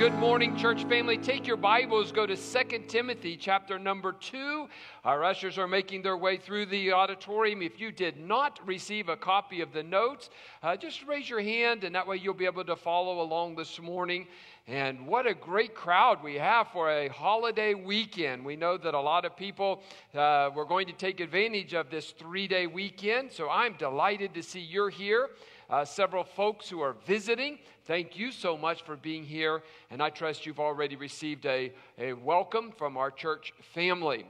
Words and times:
Good 0.00 0.14
morning, 0.14 0.56
church 0.56 0.84
family. 0.84 1.18
Take 1.18 1.46
your 1.46 1.58
Bibles, 1.58 2.10
go 2.10 2.24
to 2.24 2.34
2 2.34 2.78
Timothy 2.88 3.36
chapter 3.36 3.78
number 3.78 4.12
2. 4.12 4.66
Our 5.04 5.22
ushers 5.22 5.58
are 5.58 5.68
making 5.68 6.00
their 6.00 6.16
way 6.16 6.38
through 6.38 6.66
the 6.66 6.94
auditorium. 6.94 7.60
If 7.60 7.78
you 7.78 7.92
did 7.92 8.18
not 8.18 8.66
receive 8.66 9.10
a 9.10 9.16
copy 9.18 9.60
of 9.60 9.74
the 9.74 9.82
notes, 9.82 10.30
uh, 10.62 10.74
just 10.78 11.04
raise 11.06 11.28
your 11.28 11.42
hand, 11.42 11.84
and 11.84 11.94
that 11.94 12.06
way 12.06 12.16
you'll 12.16 12.32
be 12.32 12.46
able 12.46 12.64
to 12.64 12.76
follow 12.76 13.20
along 13.20 13.56
this 13.56 13.78
morning. 13.78 14.26
And 14.66 15.06
what 15.06 15.26
a 15.26 15.34
great 15.34 15.74
crowd 15.74 16.22
we 16.24 16.36
have 16.36 16.68
for 16.68 16.90
a 16.90 17.08
holiday 17.08 17.74
weekend. 17.74 18.42
We 18.42 18.56
know 18.56 18.78
that 18.78 18.94
a 18.94 19.00
lot 19.00 19.26
of 19.26 19.36
people 19.36 19.82
uh, 20.14 20.48
were 20.56 20.64
going 20.64 20.86
to 20.86 20.94
take 20.94 21.20
advantage 21.20 21.74
of 21.74 21.90
this 21.90 22.12
three 22.12 22.48
day 22.48 22.66
weekend, 22.66 23.32
so 23.32 23.50
I'm 23.50 23.74
delighted 23.74 24.32
to 24.32 24.42
see 24.42 24.60
you're 24.60 24.88
here 24.88 25.28
uh, 25.70 25.84
several 25.84 26.24
folks 26.24 26.68
who 26.68 26.80
are 26.80 26.96
visiting. 27.06 27.58
Thank 27.84 28.18
you 28.18 28.32
so 28.32 28.58
much 28.58 28.82
for 28.82 28.96
being 28.96 29.24
here, 29.24 29.62
and 29.90 30.02
I 30.02 30.10
trust 30.10 30.44
you've 30.44 30.60
already 30.60 30.96
received 30.96 31.46
a, 31.46 31.72
a 31.98 32.12
welcome 32.12 32.72
from 32.76 32.96
our 32.96 33.10
church 33.10 33.52
family. 33.72 34.26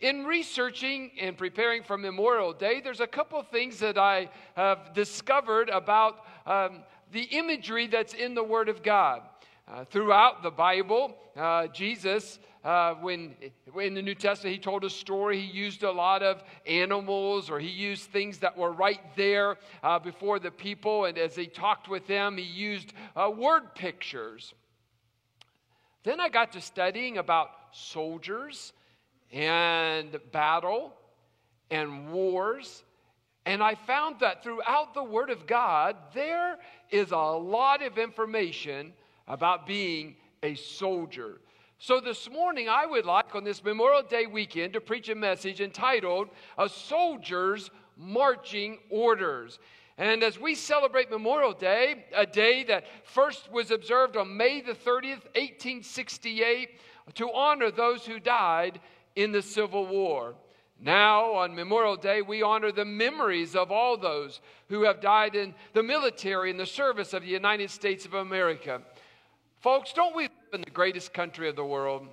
In 0.00 0.24
researching 0.24 1.10
and 1.20 1.38
preparing 1.38 1.82
for 1.82 1.96
Memorial 1.96 2.52
Day, 2.52 2.80
there's 2.80 3.00
a 3.00 3.06
couple 3.06 3.38
of 3.38 3.48
things 3.48 3.78
that 3.80 3.96
I 3.96 4.28
have 4.54 4.92
discovered 4.92 5.68
about 5.68 6.24
um, 6.46 6.82
the 7.12 7.22
imagery 7.22 7.86
that's 7.86 8.12
in 8.14 8.34
the 8.34 8.44
Word 8.44 8.68
of 8.68 8.82
God. 8.82 9.22
Uh, 9.68 9.84
throughout 9.84 10.42
the 10.42 10.50
Bible, 10.50 11.16
uh, 11.36 11.66
Jesus 11.68 12.38
uh, 12.66 12.94
when 12.94 13.34
in 13.80 13.94
the 13.94 14.02
New 14.02 14.14
Testament 14.16 14.52
he 14.52 14.60
told 14.60 14.82
a 14.82 14.90
story, 14.90 15.40
he 15.40 15.46
used 15.46 15.84
a 15.84 15.90
lot 15.90 16.20
of 16.20 16.42
animals 16.66 17.48
or 17.48 17.60
he 17.60 17.68
used 17.68 18.10
things 18.10 18.38
that 18.38 18.58
were 18.58 18.72
right 18.72 19.00
there 19.14 19.56
uh, 19.84 20.00
before 20.00 20.40
the 20.40 20.50
people. 20.50 21.04
And 21.04 21.16
as 21.16 21.36
he 21.36 21.46
talked 21.46 21.88
with 21.88 22.08
them, 22.08 22.36
he 22.36 22.42
used 22.42 22.92
uh, 23.14 23.30
word 23.30 23.74
pictures. 23.76 24.52
Then 26.02 26.20
I 26.20 26.28
got 26.28 26.52
to 26.52 26.60
studying 26.60 27.18
about 27.18 27.50
soldiers 27.72 28.72
and 29.32 30.18
battle 30.32 30.92
and 31.70 32.12
wars. 32.12 32.82
And 33.44 33.62
I 33.62 33.76
found 33.76 34.18
that 34.20 34.42
throughout 34.42 34.92
the 34.92 35.04
Word 35.04 35.30
of 35.30 35.46
God, 35.46 35.94
there 36.14 36.58
is 36.90 37.12
a 37.12 37.16
lot 37.16 37.80
of 37.80 37.96
information 37.96 38.92
about 39.28 39.66
being 39.66 40.16
a 40.42 40.54
soldier. 40.54 41.40
So, 41.78 42.00
this 42.00 42.30
morning, 42.30 42.68
I 42.68 42.86
would 42.86 43.04
like 43.04 43.34
on 43.34 43.44
this 43.44 43.62
Memorial 43.62 44.02
Day 44.02 44.26
weekend 44.26 44.72
to 44.72 44.80
preach 44.80 45.10
a 45.10 45.14
message 45.14 45.60
entitled 45.60 46.28
A 46.56 46.68
Soldier's 46.68 47.70
Marching 47.98 48.78
Orders. 48.88 49.58
And 49.98 50.22
as 50.22 50.38
we 50.38 50.54
celebrate 50.54 51.10
Memorial 51.10 51.52
Day, 51.52 52.06
a 52.14 52.26
day 52.26 52.64
that 52.64 52.84
first 53.04 53.50
was 53.50 53.70
observed 53.70 54.16
on 54.16 54.36
May 54.36 54.60
the 54.60 54.72
30th, 54.72 55.24
1868, 55.34 56.80
to 57.14 57.32
honor 57.32 57.70
those 57.70 58.04
who 58.04 58.20
died 58.20 58.80
in 59.14 59.32
the 59.32 59.42
Civil 59.42 59.86
War. 59.86 60.34
Now, 60.78 61.32
on 61.32 61.54
Memorial 61.54 61.96
Day, 61.96 62.20
we 62.20 62.42
honor 62.42 62.70
the 62.70 62.84
memories 62.84 63.56
of 63.56 63.72
all 63.72 63.96
those 63.96 64.40
who 64.68 64.82
have 64.82 65.00
died 65.00 65.34
in 65.34 65.54
the 65.72 65.82
military 65.82 66.50
in 66.50 66.58
the 66.58 66.66
service 66.66 67.14
of 67.14 67.22
the 67.22 67.28
United 67.28 67.70
States 67.70 68.04
of 68.04 68.12
America. 68.12 68.82
Folks, 69.66 69.92
don't 69.92 70.14
we 70.14 70.22
live 70.22 70.30
in 70.52 70.60
the 70.60 70.70
greatest 70.70 71.12
country 71.12 71.48
of 71.48 71.56
the 71.56 71.64
world? 71.64 72.06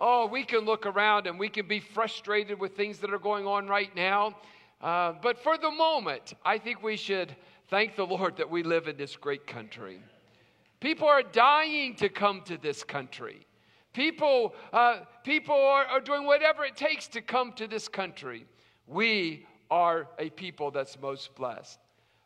Oh, 0.00 0.26
we 0.26 0.42
can 0.42 0.60
look 0.60 0.86
around 0.86 1.26
and 1.26 1.38
we 1.38 1.50
can 1.50 1.68
be 1.68 1.80
frustrated 1.80 2.58
with 2.58 2.74
things 2.74 2.98
that 3.00 3.12
are 3.12 3.18
going 3.18 3.46
on 3.46 3.66
right 3.68 3.94
now. 3.94 4.34
Uh, 4.80 5.12
but 5.20 5.38
for 5.38 5.58
the 5.58 5.70
moment, 5.70 6.32
I 6.46 6.56
think 6.56 6.82
we 6.82 6.96
should 6.96 7.36
thank 7.68 7.94
the 7.94 8.06
Lord 8.06 8.38
that 8.38 8.48
we 8.48 8.62
live 8.62 8.88
in 8.88 8.96
this 8.96 9.16
great 9.16 9.46
country. 9.46 10.00
People 10.80 11.06
are 11.06 11.22
dying 11.22 11.94
to 11.96 12.08
come 12.08 12.40
to 12.46 12.56
this 12.56 12.82
country. 12.82 13.46
People, 13.92 14.54
uh, 14.72 15.00
people 15.24 15.54
are, 15.54 15.84
are 15.84 16.00
doing 16.00 16.24
whatever 16.24 16.64
it 16.64 16.74
takes 16.74 17.06
to 17.08 17.20
come 17.20 17.52
to 17.52 17.66
this 17.66 17.86
country. 17.86 18.46
We 18.86 19.44
are 19.70 20.08
a 20.18 20.30
people 20.30 20.70
that's 20.70 20.98
most 20.98 21.34
blessed. 21.34 21.78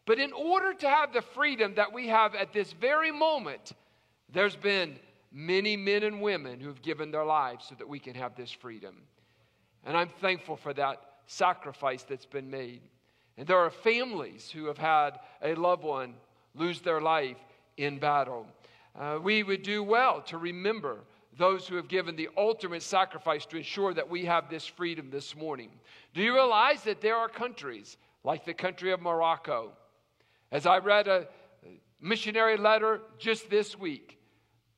But 0.04 0.20
in 0.20 0.32
order 0.32 0.72
to 0.72 0.88
have 0.88 1.12
the 1.12 1.22
freedom 1.22 1.74
that 1.74 1.92
we 1.92 2.06
have 2.06 2.36
at 2.36 2.52
this 2.52 2.72
very 2.74 3.10
moment, 3.10 3.72
there's 4.32 4.56
been 4.56 4.98
many 5.32 5.76
men 5.76 6.02
and 6.02 6.20
women 6.20 6.60
who've 6.60 6.80
given 6.82 7.10
their 7.10 7.24
lives 7.24 7.66
so 7.68 7.74
that 7.76 7.88
we 7.88 7.98
can 7.98 8.14
have 8.14 8.34
this 8.34 8.50
freedom. 8.50 8.96
And 9.84 9.96
I'm 9.96 10.08
thankful 10.20 10.56
for 10.56 10.72
that 10.74 11.00
sacrifice 11.26 12.02
that's 12.02 12.26
been 12.26 12.50
made. 12.50 12.80
And 13.36 13.46
there 13.46 13.58
are 13.58 13.70
families 13.70 14.50
who 14.50 14.66
have 14.66 14.78
had 14.78 15.18
a 15.42 15.54
loved 15.54 15.84
one 15.84 16.14
lose 16.54 16.80
their 16.80 17.00
life 17.00 17.36
in 17.76 17.98
battle. 17.98 18.46
Uh, 18.98 19.18
we 19.22 19.42
would 19.42 19.62
do 19.62 19.82
well 19.82 20.22
to 20.22 20.38
remember 20.38 21.00
those 21.36 21.68
who 21.68 21.76
have 21.76 21.88
given 21.88 22.16
the 22.16 22.30
ultimate 22.36 22.82
sacrifice 22.82 23.44
to 23.46 23.58
ensure 23.58 23.92
that 23.92 24.08
we 24.08 24.24
have 24.24 24.48
this 24.48 24.66
freedom 24.66 25.10
this 25.10 25.36
morning. 25.36 25.70
Do 26.14 26.22
you 26.22 26.32
realize 26.32 26.82
that 26.84 27.02
there 27.02 27.16
are 27.16 27.28
countries 27.28 27.98
like 28.24 28.46
the 28.46 28.54
country 28.54 28.90
of 28.90 29.02
Morocco? 29.02 29.72
As 30.50 30.64
I 30.64 30.78
read 30.78 31.08
a 31.08 31.28
missionary 32.00 32.56
letter 32.56 33.00
just 33.18 33.50
this 33.50 33.78
week, 33.78 34.18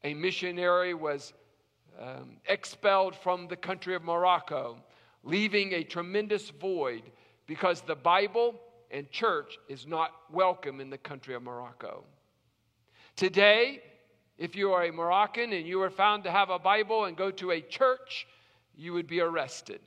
a 0.05 0.15
missionary 0.15 0.95
was 0.95 1.33
um, 2.01 2.37
expelled 2.47 3.17
from 3.17 3.49
the 3.49 3.57
country 3.57 3.95
of 3.95 4.03
Morocco, 4.05 4.79
leaving 5.25 5.73
a 5.73 5.83
tremendous 5.83 6.51
void 6.51 7.03
because 7.47 7.81
the 7.81 7.97
Bible 7.97 8.55
and 8.91 9.11
church 9.11 9.59
is 9.69 9.87
not 9.87 10.13
welcome 10.31 10.81
in 10.81 10.91
the 10.91 10.99
country 10.99 11.35
of 11.35 11.43
Morocco. 11.43 12.05
Today, 13.17 13.83
if 14.39 14.55
you 14.55 14.73
are 14.73 14.85
a 14.85 14.93
Moroccan 14.93 15.53
and 15.53 15.67
you 15.67 15.83
are 15.83 15.91
found 15.91 16.23
to 16.25 16.31
have 16.31 16.51
a 16.51 16.59
Bible 16.59 17.07
and 17.07 17.17
go 17.17 17.31
to 17.33 17.51
a 17.51 17.61
church, 17.61 18.27
you 18.77 18.93
would 18.93 19.09
be 19.09 19.21
arrested. 19.21 19.81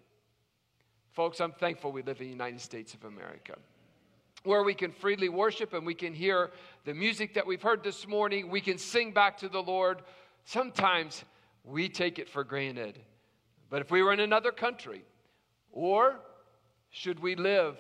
Folks, 1.14 1.40
I'm 1.40 1.54
thankful 1.54 1.92
we 1.92 2.04
live 2.04 2.20
in 2.20 2.28
the 2.28 2.32
United 2.32 2.60
States 2.60 2.94
of 2.94 3.06
America 3.06 3.56
where 4.44 4.64
we 4.64 4.74
can 4.74 4.92
freely 4.92 5.30
worship 5.30 5.74
and 5.74 5.86
we 5.86 5.94
can 5.94 6.14
hear 6.14 6.52
the 6.86 6.94
music 6.94 7.36
that 7.36 7.46
we've 7.46 7.62
heard 7.62 7.84
this 7.84 8.08
morning. 8.08 8.50
We 8.50 8.62
can 8.62 8.78
sing 8.78 9.12
back 9.12 9.38
to 9.40 9.50
the 9.50 9.62
Lord. 9.62 10.02
Sometimes 10.46 11.24
we 11.64 11.90
take 11.90 12.18
it 12.20 12.28
for 12.28 12.44
granted. 12.44 13.00
But 13.70 13.82
if 13.82 13.92
we 13.92 14.02
were 14.02 14.14
in 14.14 14.20
another 14.20 14.52
country, 14.52 15.04
or 15.72 16.20
should 16.90 17.20
we 17.20 17.36
live 17.36 17.78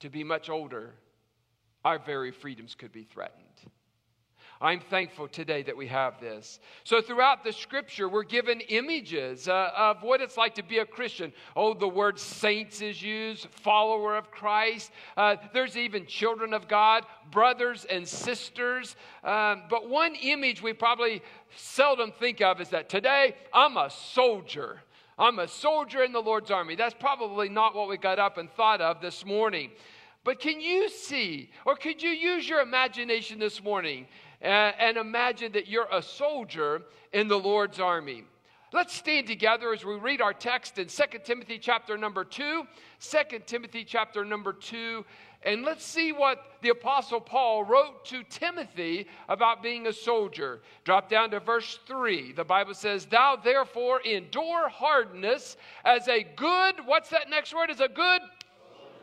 to 0.00 0.10
be 0.10 0.24
much 0.24 0.50
older, 0.50 0.94
our 1.84 1.98
very 1.98 2.30
freedoms 2.30 2.74
could 2.74 2.92
be 2.92 3.04
threatened. 3.04 3.46
I'm 4.62 4.80
thankful 4.80 5.26
today 5.26 5.62
that 5.62 5.76
we 5.76 5.86
have 5.86 6.20
this. 6.20 6.60
So, 6.84 7.00
throughout 7.00 7.44
the 7.44 7.52
scripture, 7.52 8.10
we're 8.10 8.24
given 8.24 8.60
images 8.60 9.48
uh, 9.48 9.70
of 9.74 10.02
what 10.02 10.20
it's 10.20 10.36
like 10.36 10.54
to 10.56 10.62
be 10.62 10.78
a 10.78 10.84
Christian. 10.84 11.32
Oh, 11.56 11.72
the 11.72 11.88
word 11.88 12.18
saints 12.18 12.82
is 12.82 13.02
used, 13.02 13.46
follower 13.46 14.16
of 14.16 14.30
Christ. 14.30 14.90
Uh, 15.16 15.36
there's 15.54 15.78
even 15.78 16.04
children 16.04 16.52
of 16.52 16.68
God, 16.68 17.06
brothers 17.30 17.86
and 17.86 18.06
sisters. 18.06 18.96
Um, 19.24 19.62
but 19.70 19.88
one 19.88 20.14
image 20.14 20.60
we 20.60 20.74
probably 20.74 21.22
seldom 21.56 22.12
think 22.12 22.42
of 22.42 22.60
is 22.60 22.68
that 22.68 22.90
today 22.90 23.36
I'm 23.54 23.78
a 23.78 23.88
soldier. 23.88 24.82
I'm 25.18 25.38
a 25.38 25.48
soldier 25.48 26.04
in 26.04 26.12
the 26.12 26.20
Lord's 26.20 26.50
army. 26.50 26.76
That's 26.76 26.94
probably 26.94 27.48
not 27.48 27.74
what 27.74 27.88
we 27.88 27.96
got 27.96 28.18
up 28.18 28.36
and 28.36 28.50
thought 28.50 28.82
of 28.82 29.00
this 29.00 29.24
morning. 29.24 29.70
But 30.22 30.38
can 30.38 30.60
you 30.60 30.90
see, 30.90 31.50
or 31.64 31.76
could 31.76 32.02
you 32.02 32.10
use 32.10 32.46
your 32.46 32.60
imagination 32.60 33.38
this 33.38 33.62
morning 33.62 34.06
and, 34.40 34.96
imagine 34.96 35.52
that 35.52 35.68
you're 35.68 35.88
a 35.92 36.02
soldier 36.02 36.82
in 37.12 37.28
the 37.28 37.38
Lord's 37.38 37.80
army. 37.80 38.24
Let's 38.72 38.94
stand 38.94 39.26
together 39.26 39.72
as 39.72 39.84
we 39.84 39.96
read 39.96 40.20
our 40.20 40.32
text 40.32 40.78
in 40.78 40.86
2 40.86 41.02
Timothy 41.24 41.58
chapter 41.58 41.98
number 41.98 42.24
2. 42.24 42.64
2 43.00 43.18
Timothy 43.44 43.84
chapter 43.84 44.24
number 44.24 44.52
2. 44.52 45.04
And 45.42 45.64
let's 45.64 45.84
see 45.84 46.12
what 46.12 46.44
the 46.60 46.68
Apostle 46.68 47.20
Paul 47.20 47.64
wrote 47.64 48.04
to 48.06 48.22
Timothy 48.22 49.08
about 49.28 49.62
being 49.62 49.88
a 49.88 49.92
soldier. 49.92 50.60
Drop 50.84 51.08
down 51.08 51.30
to 51.30 51.40
verse 51.40 51.80
3. 51.86 52.32
The 52.32 52.44
Bible 52.44 52.74
says, 52.74 53.06
Thou 53.06 53.36
therefore 53.42 54.02
endure 54.02 54.68
hardness 54.68 55.56
as 55.84 56.06
a 56.06 56.22
good, 56.36 56.76
what's 56.84 57.10
that 57.10 57.28
next 57.28 57.52
word? 57.52 57.70
As 57.70 57.80
a 57.80 57.88
good 57.88 58.20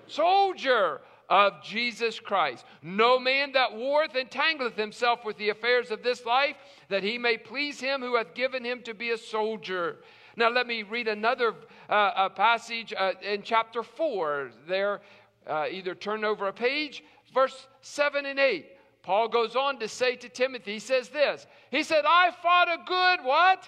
soldier 0.08 1.02
of 1.30 1.62
Jesus 1.64 2.20
Christ. 2.20 2.66
No 2.82 3.20
man 3.20 3.52
that 3.54 3.76
warreth 3.76 4.14
entangleth 4.14 4.76
himself 4.76 5.26
with 5.26 5.38
the 5.38 5.50
affairs 5.50 5.92
of 5.92 6.04
this 6.04 6.26
life, 6.26 6.56
that 6.90 7.04
he 7.04 7.18
may 7.18 7.38
please 7.38 7.80
him 7.80 8.02
who 8.02 8.16
hath 8.16 8.34
given 8.34 8.64
him 8.64 8.82
to 8.84 8.94
be 8.94 9.12
a 9.12 9.18
soldier. 9.18 9.98
Now, 10.36 10.50
let 10.50 10.68
me 10.68 10.84
read 10.84 11.08
another 11.08 11.56
uh, 11.90 12.30
passage 12.30 12.94
uh, 12.96 13.14
in 13.22 13.42
chapter 13.42 13.82
4. 13.84 14.52
There, 14.68 15.02
uh, 15.48 15.66
either 15.70 15.96
turn 15.96 16.24
over 16.24 16.48
a 16.48 16.54
page, 16.54 17.04
verse 17.34 17.68
7 17.82 18.26
and 18.26 18.40
8. 18.40 18.66
Paul 19.02 19.30
goes 19.30 19.56
on 19.56 19.80
to 19.80 19.88
say 19.88 20.16
to 20.18 20.30
Timothy, 20.30 20.74
he 20.74 20.80
says 20.80 21.10
this. 21.10 21.48
He 21.72 21.82
said, 21.82 22.04
I 22.06 22.32
fought 22.44 22.68
a 22.68 22.78
good 22.86 23.26
what? 23.26 23.68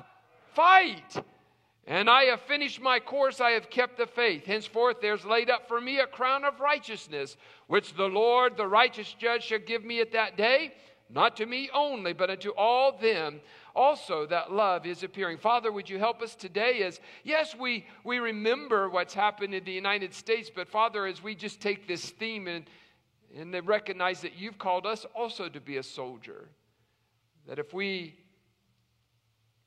Fight. 0.54 1.24
And 1.90 2.08
I 2.08 2.26
have 2.26 2.42
finished 2.42 2.80
my 2.80 3.00
course, 3.00 3.42
I 3.42 3.50
have 3.52 3.72
kept 3.72 3.98
the 3.98 4.06
faith. 4.06 4.46
Henceforth, 4.46 5.02
there's 5.02 5.26
laid 5.26 5.50
up 5.50 5.68
for 5.68 5.82
me 5.82 5.98
a 5.98 6.06
crown 6.06 6.46
of 6.46 6.60
righteousness, 6.60 7.36
which 7.66 7.96
the 7.96 8.06
Lord, 8.06 8.58
the 8.58 8.68
righteous 8.68 9.12
judge, 9.18 9.44
shall 9.44 9.58
give 9.58 9.84
me 9.84 10.00
at 10.00 10.12
that 10.12 10.38
day, 10.38 10.76
not 11.10 11.36
to 11.38 11.48
me 11.48 11.68
only, 11.74 12.14
but 12.14 12.30
unto 12.30 12.52
all 12.52 12.96
them 12.96 13.42
also 13.76 14.28
that 14.28 14.52
love 14.52 14.86
is 14.86 15.02
appearing. 15.02 15.40
Father, 15.40 15.72
would 15.72 15.90
you 15.90 15.98
help 15.98 16.22
us 16.22 16.36
today 16.36 16.84
as, 16.84 17.00
yes, 17.24 17.56
we, 17.56 17.88
we 18.04 18.20
remember 18.20 18.88
what's 18.88 19.16
happened 19.16 19.56
in 19.56 19.64
the 19.64 19.72
United 19.72 20.14
States, 20.14 20.52
but 20.56 20.68
Father, 20.68 21.08
as 21.08 21.24
we 21.24 21.34
just 21.34 21.60
take 21.60 21.88
this 21.88 22.12
theme 22.12 22.48
and, 22.48 22.66
and 23.36 23.68
recognize 23.68 24.22
that 24.22 24.38
you've 24.38 24.60
called 24.60 24.86
us 24.86 25.08
also 25.16 25.50
to 25.50 25.60
be 25.60 25.78
a 25.78 25.84
soldier, 25.84 26.50
that 27.48 27.58
if 27.58 27.74
we 27.74 28.14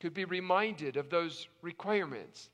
could 0.03 0.13
be 0.13 0.25
reminded 0.25 0.97
of 0.97 1.09
those 1.11 1.47
requirements, 1.63 2.51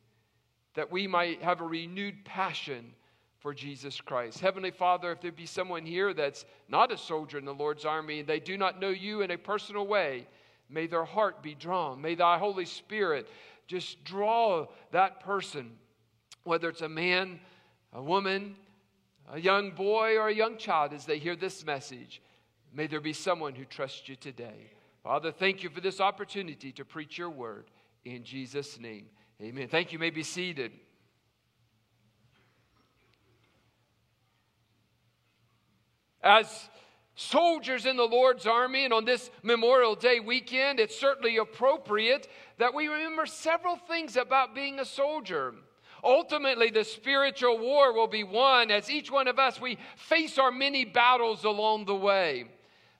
that 0.75 0.93
we 0.93 1.07
might 1.07 1.41
have 1.41 1.63
a 1.63 1.65
renewed 1.65 2.23
passion 2.27 2.93
for 3.39 3.55
Jesus 3.55 4.03
Christ. 4.03 4.41
Heavenly 4.41 4.71
Father, 4.71 5.13
if 5.13 5.23
there 5.23 5.33
be 5.33 5.47
someone 5.47 5.87
here 5.87 6.13
that's 6.13 6.45
not 6.69 6.93
a 6.93 6.99
soldier 6.99 7.39
in 7.39 7.47
the 7.47 7.55
Lord's 7.55 7.87
army 7.87 8.21
and 8.21 8.29
they 8.29 8.39
do 8.39 8.59
not 8.59 8.79
know 8.79 8.91
you 8.91 9.23
in 9.23 9.31
a 9.31 9.39
personal 9.39 9.87
way, 9.87 10.29
may 10.69 10.87
their 10.87 11.07
heart 11.07 11.43
be 11.43 11.55
drawn. 11.55 12.03
May 12.03 12.17
thy 12.17 12.37
Holy 12.37 12.67
Spirit 12.67 13.27
just 13.67 14.05
draw 14.05 14.67
that 14.91 15.21
person, 15.21 15.71
whether 16.45 16.69
it's 16.69 16.83
a 16.83 16.89
man, 16.89 17.41
a 17.95 18.03
woman, 18.03 18.57
a 19.33 19.41
young 19.41 19.71
boy, 19.71 20.19
or 20.19 20.29
a 20.29 20.35
young 20.35 20.59
child, 20.59 20.93
as 20.93 21.07
they 21.07 21.19
hear 21.19 21.35
this 21.35 21.65
message. 21.65 22.21
May 22.75 22.89
there 22.89 23.01
be 23.01 23.15
someone 23.15 23.55
who 23.55 23.65
trusts 23.65 24.07
you 24.07 24.17
today. 24.17 24.71
Father, 25.09 25.33
thank 25.33 25.63
you 25.63 25.71
for 25.71 25.81
this 25.81 26.03
opportunity 26.03 26.71
to 26.73 26.85
preach 26.85 27.17
your 27.17 27.31
word. 27.31 27.71
In 28.05 28.25
Jesus' 28.25 28.79
name, 28.79 29.07
amen. 29.41 29.69
Thank 29.69 29.91
you. 29.91 29.97
you 29.97 30.01
may 30.01 30.11
be 30.11 30.23
seated. 30.23 30.71
As 36.23 36.69
soldiers 37.15 37.87
in 37.87 37.97
the 37.97 38.05
Lord's 38.05 38.47
army, 38.47 38.85
and 38.85 38.93
on 38.93 39.07
this 39.07 39.31
Memorial 39.43 39.95
Day 39.95 40.21
weekend, 40.21 40.79
it's 40.79 41.01
certainly 41.01 41.39
appropriate 41.39 42.29
that 42.59 42.75
we 42.75 42.89
remember 42.89 43.25
several 43.25 43.77
things 43.77 44.15
about 44.19 44.55
being 44.55 44.79
a 44.79 44.85
soldier. 44.85 45.55
Ultimately, 46.05 46.69
the 46.69 46.85
spiritual 46.85 47.59
war 47.59 47.95
will 47.95 48.09
be 48.09 48.25
won 48.25 48.71
as 48.71 48.91
each 48.91 49.11
one 49.11 49.27
of 49.27 49.39
us 49.39 49.59
we 49.59 49.79
face 49.97 50.39
our 50.39 50.53
many 50.53 50.85
battles 50.85 51.45
along 51.45 51.87
the 51.87 51.97
way. 51.97 52.45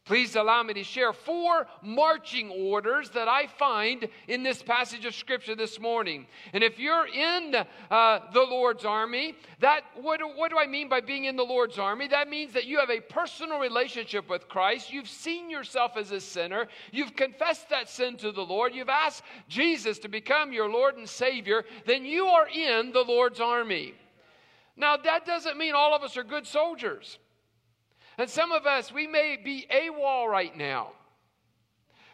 Please 0.09 0.37
allow 0.37 0.63
me 0.63 0.73
to 0.73 0.83
share 0.83 1.13
four 1.13 1.67
marching 1.83 2.49
orders 2.51 3.11
that 3.11 3.29
I 3.29 3.47
find 3.47 4.09
in 4.27 4.43
this 4.43 4.63
passage 4.63 5.05
of 5.05 5.15
Scripture 5.15 5.55
this 5.55 5.79
morning. 5.79 6.27
And 6.55 6.65
if 6.65 6.79
you're 6.79 7.07
in 7.07 7.55
uh, 7.91 8.21
the 8.33 8.41
Lord's 8.41 8.87
army, 8.87 9.35
that 9.61 9.83
what, 10.01 10.23
what 10.35 10.51
do 10.51 10.59
I 10.59 10.67
mean 10.67 10.89
by 10.89 11.03
being 11.03 11.27
in 11.27 11.37
the 11.37 11.45
Lord's 11.45 11.79
army? 11.79 12.09
That 12.09 12.31
means 12.31 12.55
that 12.55 12.65
you 12.65 12.79
have 12.79 12.89
a 12.89 13.01
personal 13.01 13.59
relationship 13.59 14.31
with 14.31 14.49
Christ. 14.49 14.91
You've 14.91 15.11
seen 15.11 15.51
yourself 15.51 15.99
as 15.99 16.11
a 16.11 16.23
sinner. 16.23 16.69
You've 16.91 17.15
confessed 17.15 17.69
that 17.69 17.91
sin 17.91 18.17
to 18.17 18.33
the 18.33 18.41
Lord. 18.41 18.75
You've 18.75 18.89
asked 18.89 19.25
Jesus 19.47 19.99
to 19.99 20.09
become 20.09 20.55
your 20.55 20.71
Lord 20.71 20.97
and 20.97 21.07
Savior. 21.07 21.67
Then 21.85 22.07
you 22.07 22.25
are 22.25 22.49
in 22.49 22.93
the 22.93 23.05
Lord's 23.07 23.41
army. 23.41 23.93
Now, 24.75 24.97
that 24.97 25.27
doesn't 25.27 25.59
mean 25.59 25.75
all 25.75 25.95
of 25.95 26.03
us 26.03 26.17
are 26.17 26.25
good 26.25 26.47
soldiers. 26.47 27.19
And 28.19 28.29
some 28.29 28.51
of 28.51 28.67
us, 28.67 28.93
we 28.93 29.07
may 29.07 29.39
be 29.43 29.67
AWOL 29.71 30.29
right 30.29 30.55
now. 30.57 30.93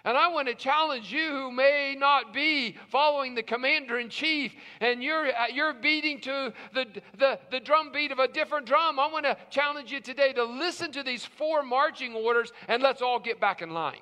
And 0.06 0.18
I 0.18 0.28
want 0.28 0.48
to 0.48 0.54
challenge 0.54 1.10
you 1.10 1.30
who 1.30 1.50
may 1.50 1.96
not 1.98 2.34
be 2.34 2.76
following 2.90 3.34
the 3.34 3.42
commander 3.42 3.98
in 3.98 4.10
chief 4.10 4.52
and 4.80 5.02
you're, 5.02 5.28
uh, 5.28 5.46
you're 5.50 5.72
beating 5.72 6.20
to 6.20 6.52
the, 6.74 6.86
the, 7.18 7.38
the 7.50 7.58
drum 7.58 7.90
beat 7.90 8.12
of 8.12 8.18
a 8.18 8.28
different 8.28 8.66
drum. 8.66 9.00
I 9.00 9.06
want 9.06 9.24
to 9.24 9.34
challenge 9.48 9.90
you 9.90 10.00
today 10.00 10.34
to 10.34 10.44
listen 10.44 10.92
to 10.92 11.02
these 11.02 11.24
four 11.24 11.62
marching 11.62 12.12
orders 12.12 12.52
and 12.68 12.82
let's 12.82 13.00
all 13.00 13.18
get 13.18 13.40
back 13.40 13.62
in 13.62 13.70
line 13.70 14.00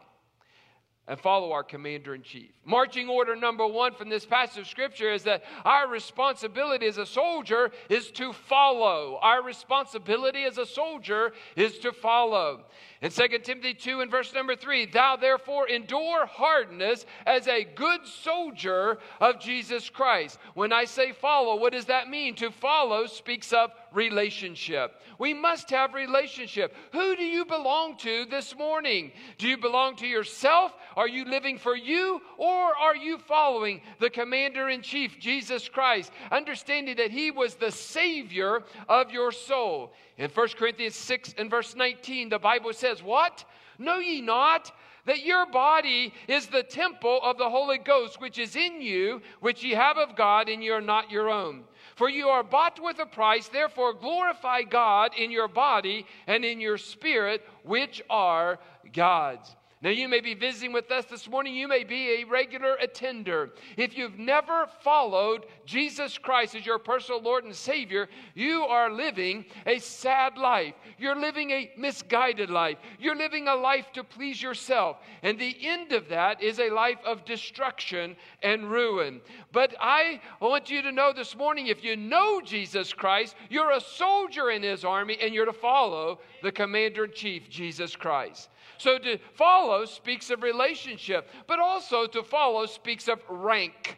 and 1.09 1.19
follow 1.19 1.51
our 1.53 1.65
commander 1.65 2.15
in 2.15 2.23
chief. 2.23 2.51
Marching 2.65 3.09
order 3.09 3.35
number 3.35 3.67
one 3.67 3.93
from 3.93 4.09
this 4.09 4.25
passage 4.25 4.59
of 4.59 4.67
scripture 4.69 5.13
is 5.13 5.25
that 5.25 5.43
our 5.65 5.89
responsibility 5.89 6.87
as 6.87 6.97
a 6.97 7.05
soldier 7.05 7.73
is 7.89 8.13
to 8.13 8.33
follow. 8.33 9.19
Our 9.21 9.43
responsibility 9.43 10.45
as 10.45 10.59
a 10.59 10.67
soldier 10.67 11.33
is 11.57 11.79
to 11.81 11.93
follow. 11.93 12.65
In 13.01 13.11
2 13.11 13.27
Timothy 13.43 13.75
2 13.75 14.01
and 14.01 14.11
verse 14.13 14.33
number 14.33 14.55
3, 14.55 14.87
thou 14.87 15.17
therefore 15.17 15.69
endure 15.69 16.25
hardness 16.25 17.05
as 17.27 17.49
a 17.49 17.65
good 17.65 18.07
soldier 18.07 18.99
of 19.21 19.41
Jesus 19.41 19.91
Christ. 19.91 20.39
When 20.55 20.73
I 20.73 20.85
say 20.85 21.11
follow, 21.11 21.57
what 21.57 21.73
does 21.73 21.87
that 21.87 22.09
mean? 22.09 22.37
To 22.37 22.53
follow 22.53 23.07
speaks 23.07 23.53
of 23.53 23.73
relationship. 23.94 25.00
We 25.19 25.35
must 25.35 25.71
have 25.71 25.94
relationship. 25.94 26.75
Who 26.93 27.17
do 27.17 27.25
you 27.25 27.44
belong 27.44 27.97
to 27.99 28.25
this 28.27 28.56
morning? 28.56 29.12
Do 29.39 29.49
you 29.49 29.56
belong 29.56 29.97
to 29.97 30.06
yourself? 30.06 30.73
Are 30.97 31.09
you 31.09 31.25
living 31.25 31.59
for 31.59 31.77
you? 31.77 32.21
Or 32.39 32.77
are 32.77 32.97
you 32.97 33.19
following 33.19 33.81
the 33.99 34.11
commander 34.11 34.69
in 34.69 34.83
chief, 34.83 35.19
Jesus 35.19 35.69
Christ, 35.69 36.12
understanding 36.31 36.97
that 36.97 37.11
he 37.11 37.31
was 37.31 37.55
the 37.55 37.71
savior 37.71 38.62
of 38.89 39.11
your 39.11 39.33
soul? 39.33 39.93
In 40.19 40.31
1 40.31 40.49
Corinthians 40.59 40.94
6 40.94 41.35
and 41.39 41.50
verse 41.50 41.75
19, 41.75 42.29
the 42.29 42.39
Bible 42.39 42.73
says, 42.73 43.03
What? 43.03 43.44
Know 43.79 43.99
ye 43.99 44.21
not 44.21 44.71
that 45.05 45.25
your 45.25 45.47
body 45.47 46.12
is 46.29 46.47
the 46.47 46.62
temple 46.62 47.21
of 47.23 47.39
the 47.39 47.50
Holy 47.50 47.79
Ghost, 47.79 48.21
which 48.21 48.39
is 48.39 48.55
in 48.55 48.81
you, 48.81 49.21
which 49.41 49.65
ye 49.65 49.73
have 49.73 49.99
of 49.99 50.15
God, 50.15 50.49
and 50.49 50.62
ye 50.62 50.71
are 50.71 50.81
not 50.81 51.11
your 51.11 51.29
own? 51.29 51.65
For 51.97 52.09
you 52.09 52.29
are 52.29 52.43
bought 52.43 52.81
with 52.83 52.99
a 52.99 53.06
price, 53.06 53.49
therefore 53.49 53.94
glorify 53.94 54.62
God 54.62 55.12
in 55.17 55.31
your 55.31 55.49
body 55.49 56.06
and 56.27 56.44
in 56.44 56.61
your 56.61 56.79
spirit, 56.79 57.43
which 57.65 58.03
are 58.09 58.59
God's. 58.93 59.55
Now, 59.82 59.90
you 59.90 60.08
may 60.08 60.20
be 60.20 60.34
visiting 60.34 60.72
with 60.72 60.93
us 60.93 61.06
this 61.06 61.29
morning. 61.29 61.56
You 61.56 61.67
may 61.67 61.82
be 61.82 62.20
a 62.20 62.24
regular 62.24 62.77
attender. 62.81 63.51
If 63.77 63.98
you've 63.98 64.17
never 64.17 64.69
followed 64.81 65.46
Jesus 65.67 66.19
Christ 66.19 66.55
as 66.55 66.65
your 66.65 66.79
personal 66.79 67.20
Lord 67.20 67.43
and 67.43 67.55
Savior, 67.55 68.08
you 68.36 68.62
are 68.62 68.93
living 68.93 69.44
a 69.67 69.81
sad 69.81 70.39
life. 70.39 70.74
You're 70.98 71.19
living 71.19 71.51
a 71.51 71.72
misguided 71.77 72.48
life. 72.48 72.79
You're 73.01 73.17
living 73.17 73.48
a 73.48 73.56
life 73.56 73.86
to 73.94 74.05
please 74.05 74.41
yourself. 74.41 74.98
And 75.24 75.36
the 75.36 75.56
end 75.60 75.91
of 75.91 76.08
that 76.10 76.41
is 76.41 76.60
a 76.60 76.70
life 76.70 76.98
of 77.05 77.24
destruction 77.24 78.15
and 78.41 78.70
ruin. 78.70 79.20
But 79.51 79.74
I 79.81 80.20
want 80.41 80.70
you 80.70 80.82
to 80.82 80.93
know 80.93 81.12
this 81.12 81.34
morning 81.34 81.67
if 81.67 81.82
you 81.82 81.96
know 81.96 82.41
Jesus 82.41 82.93
Christ, 82.93 83.34
you're 83.51 83.72
a 83.72 83.81
soldier 83.81 84.51
in 84.51 84.62
His 84.62 84.84
army 84.84 85.19
and 85.20 85.34
you're 85.34 85.44
to 85.44 85.53
follow 85.53 86.20
the 86.41 86.53
commander 86.53 87.06
in 87.06 87.12
chief, 87.12 87.51
Jesus 87.51 87.96
Christ. 87.96 88.48
So 88.82 88.98
to 88.98 89.19
follow 89.34 89.84
speaks 89.84 90.29
of 90.31 90.43
relationship, 90.43 91.29
but 91.46 91.60
also 91.60 92.08
to 92.08 92.22
follow 92.24 92.67
speaks 92.67 93.06
of 93.06 93.20
rank. 93.29 93.96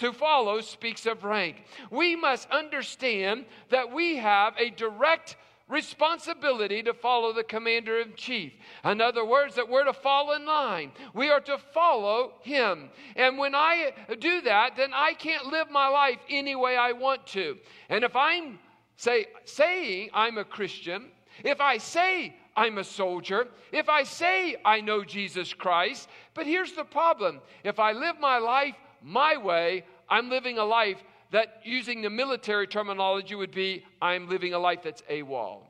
To 0.00 0.12
follow 0.12 0.60
speaks 0.60 1.06
of 1.06 1.24
rank. 1.24 1.64
We 1.90 2.16
must 2.16 2.50
understand 2.50 3.46
that 3.70 3.90
we 3.90 4.16
have 4.16 4.52
a 4.58 4.68
direct 4.68 5.36
responsibility 5.68 6.82
to 6.82 6.92
follow 6.92 7.32
the 7.32 7.44
commander 7.44 7.98
in 8.00 8.12
chief. 8.14 8.52
In 8.84 9.00
other 9.00 9.24
words, 9.24 9.54
that 9.54 9.70
we're 9.70 9.84
to 9.84 9.94
fall 9.94 10.34
in 10.34 10.44
line. 10.44 10.92
We 11.14 11.30
are 11.30 11.40
to 11.40 11.56
follow 11.72 12.34
him. 12.42 12.90
And 13.16 13.38
when 13.38 13.54
I 13.54 13.92
do 14.20 14.42
that, 14.42 14.76
then 14.76 14.90
I 14.92 15.14
can't 15.14 15.46
live 15.46 15.70
my 15.70 15.88
life 15.88 16.18
any 16.28 16.54
way 16.54 16.76
I 16.76 16.92
want 16.92 17.26
to. 17.28 17.56
And 17.88 18.04
if 18.04 18.14
I'm 18.14 18.58
say, 18.96 19.28
saying 19.44 20.10
I'm 20.12 20.36
a 20.36 20.44
Christian, 20.44 21.06
if 21.42 21.58
I 21.58 21.78
say 21.78 22.34
I'm 22.56 22.78
a 22.78 22.84
soldier, 22.84 23.48
if 23.70 23.88
I 23.88 24.02
say 24.02 24.56
I 24.64 24.80
know 24.80 25.04
Jesus 25.04 25.52
Christ, 25.52 26.08
but 26.34 26.46
here's 26.46 26.72
the 26.72 26.84
problem 26.84 27.40
if 27.64 27.78
I 27.78 27.92
live 27.92 28.18
my 28.18 28.38
life 28.38 28.74
my 29.02 29.36
way, 29.36 29.84
I'm 30.08 30.30
living 30.30 30.58
a 30.58 30.64
life 30.64 31.02
that, 31.30 31.60
using 31.64 32.02
the 32.02 32.10
military 32.10 32.66
terminology, 32.66 33.34
would 33.34 33.52
be 33.52 33.84
I'm 34.02 34.28
living 34.28 34.52
a 34.54 34.58
life 34.58 34.80
that's 34.82 35.02
AWOL. 35.02 35.62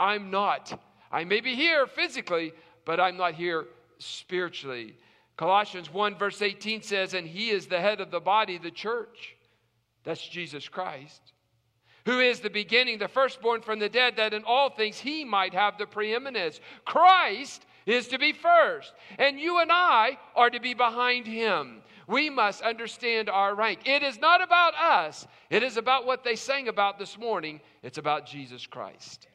I'm 0.00 0.30
not. 0.30 0.80
I 1.12 1.24
may 1.24 1.40
be 1.40 1.54
here 1.54 1.86
physically, 1.86 2.52
but 2.84 3.00
I'm 3.00 3.16
not 3.16 3.34
here 3.34 3.66
spiritually. 3.98 4.96
Colossians 5.36 5.92
1, 5.92 6.16
verse 6.16 6.40
18 6.40 6.82
says, 6.82 7.12
And 7.12 7.26
he 7.26 7.50
is 7.50 7.66
the 7.66 7.80
head 7.80 8.00
of 8.00 8.10
the 8.10 8.20
body, 8.20 8.56
the 8.56 8.70
church. 8.70 9.36
That's 10.04 10.26
Jesus 10.26 10.68
Christ. 10.68 11.33
Who 12.04 12.20
is 12.20 12.40
the 12.40 12.50
beginning, 12.50 12.98
the 12.98 13.08
firstborn 13.08 13.62
from 13.62 13.78
the 13.78 13.88
dead, 13.88 14.16
that 14.16 14.34
in 14.34 14.44
all 14.44 14.70
things 14.70 14.98
he 14.98 15.24
might 15.24 15.54
have 15.54 15.78
the 15.78 15.86
preeminence. 15.86 16.60
Christ 16.84 17.64
is 17.86 18.08
to 18.08 18.18
be 18.18 18.32
first, 18.32 18.92
and 19.18 19.38
you 19.38 19.60
and 19.60 19.70
I 19.72 20.18
are 20.34 20.50
to 20.50 20.60
be 20.60 20.74
behind 20.74 21.26
him. 21.26 21.82
We 22.06 22.28
must 22.28 22.62
understand 22.62 23.30
our 23.30 23.54
rank. 23.54 23.80
It 23.86 24.02
is 24.02 24.18
not 24.18 24.42
about 24.42 24.74
us, 24.74 25.26
it 25.50 25.62
is 25.62 25.76
about 25.76 26.06
what 26.06 26.24
they 26.24 26.36
sang 26.36 26.68
about 26.68 26.98
this 26.98 27.18
morning. 27.18 27.60
It's 27.82 27.98
about 27.98 28.26
Jesus 28.26 28.66
Christ. 28.66 29.28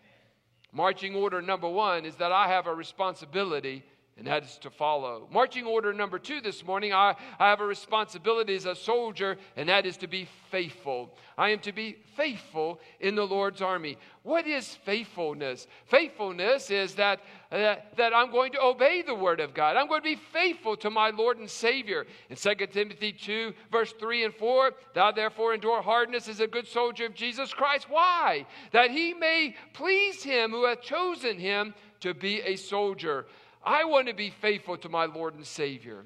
Marching 0.71 1.15
order 1.15 1.41
number 1.41 1.67
one 1.67 2.05
is 2.05 2.15
that 2.17 2.31
I 2.31 2.47
have 2.47 2.67
a 2.67 2.73
responsibility 2.73 3.83
and 4.19 4.27
that 4.27 4.43
is 4.43 4.57
to 4.57 4.69
follow. 4.69 5.27
Marching 5.31 5.65
order 5.65 5.93
number 5.93 6.19
two 6.19 6.41
this 6.41 6.65
morning, 6.65 6.93
I, 6.93 7.15
I 7.39 7.49
have 7.49 7.61
a 7.61 7.65
responsibility 7.65 8.53
as 8.53 8.65
a 8.65 8.75
soldier, 8.75 9.37
and 9.55 9.69
that 9.69 9.85
is 9.85 9.95
to 9.97 10.07
be 10.07 10.27
faithful. 10.51 11.15
I 11.37 11.51
am 11.51 11.59
to 11.59 11.71
be 11.71 11.95
faithful 12.17 12.81
in 12.99 13.15
the 13.15 13.25
Lord's 13.25 13.61
army. 13.61 13.97
What 14.23 14.45
is 14.45 14.75
faithfulness? 14.75 15.67
Faithfulness 15.85 16.69
is 16.69 16.95
that, 16.95 17.21
uh, 17.49 17.75
that 17.95 18.13
I'm 18.13 18.29
going 18.29 18.51
to 18.51 18.61
obey 18.61 19.03
the 19.03 19.15
word 19.15 19.39
of 19.39 19.53
God. 19.53 19.77
I'm 19.77 19.87
going 19.87 20.01
to 20.01 20.15
be 20.15 20.21
faithful 20.33 20.75
to 20.77 20.89
my 20.89 21.11
Lord 21.11 21.37
and 21.37 21.49
Savior. 21.49 22.05
In 22.29 22.35
2 22.35 22.55
Timothy 22.67 23.13
2, 23.13 23.53
verse 23.71 23.93
3 23.97 24.25
and 24.25 24.35
4, 24.35 24.73
thou 24.93 25.13
therefore 25.13 25.53
endure 25.53 25.81
hardness 25.81 26.27
as 26.27 26.41
a 26.41 26.47
good 26.47 26.67
soldier 26.67 27.05
of 27.05 27.15
Jesus 27.15 27.53
Christ. 27.53 27.89
Why? 27.89 28.45
That 28.73 28.91
he 28.91 29.13
may 29.13 29.55
please 29.71 30.23
him 30.23 30.51
who 30.51 30.65
hath 30.65 30.81
chosen 30.81 31.39
him 31.39 31.73
to 32.01 32.13
be 32.13 32.41
a 32.41 32.57
soldier. 32.57 33.25
I 33.69 33.83
want 33.83 34.07
to 34.07 34.15
be 34.15 34.31
faithful 34.31 34.77
to 34.77 34.89
my 34.89 35.05
Lord 35.05 35.35
and 35.35 35.45
Savior. 35.45 36.03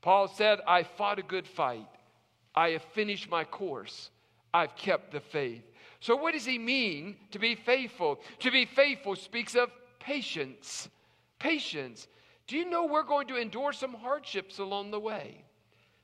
Paul 0.00 0.26
said, 0.26 0.58
I 0.66 0.84
fought 0.84 1.18
a 1.18 1.22
good 1.22 1.46
fight. 1.46 1.86
I 2.54 2.70
have 2.70 2.82
finished 2.94 3.28
my 3.28 3.44
course. 3.44 4.08
I've 4.54 4.74
kept 4.74 5.12
the 5.12 5.20
faith. 5.20 5.64
So, 6.00 6.16
what 6.16 6.32
does 6.32 6.46
he 6.46 6.58
mean 6.58 7.16
to 7.30 7.38
be 7.38 7.56
faithful? 7.56 8.20
To 8.38 8.50
be 8.50 8.64
faithful 8.64 9.16
speaks 9.16 9.54
of 9.54 9.70
patience. 10.00 10.88
Patience. 11.38 12.08
Do 12.46 12.56
you 12.56 12.64
know 12.64 12.86
we're 12.86 13.02
going 13.02 13.28
to 13.28 13.36
endure 13.36 13.74
some 13.74 13.92
hardships 13.92 14.58
along 14.58 14.92
the 14.92 14.98
way? 14.98 15.44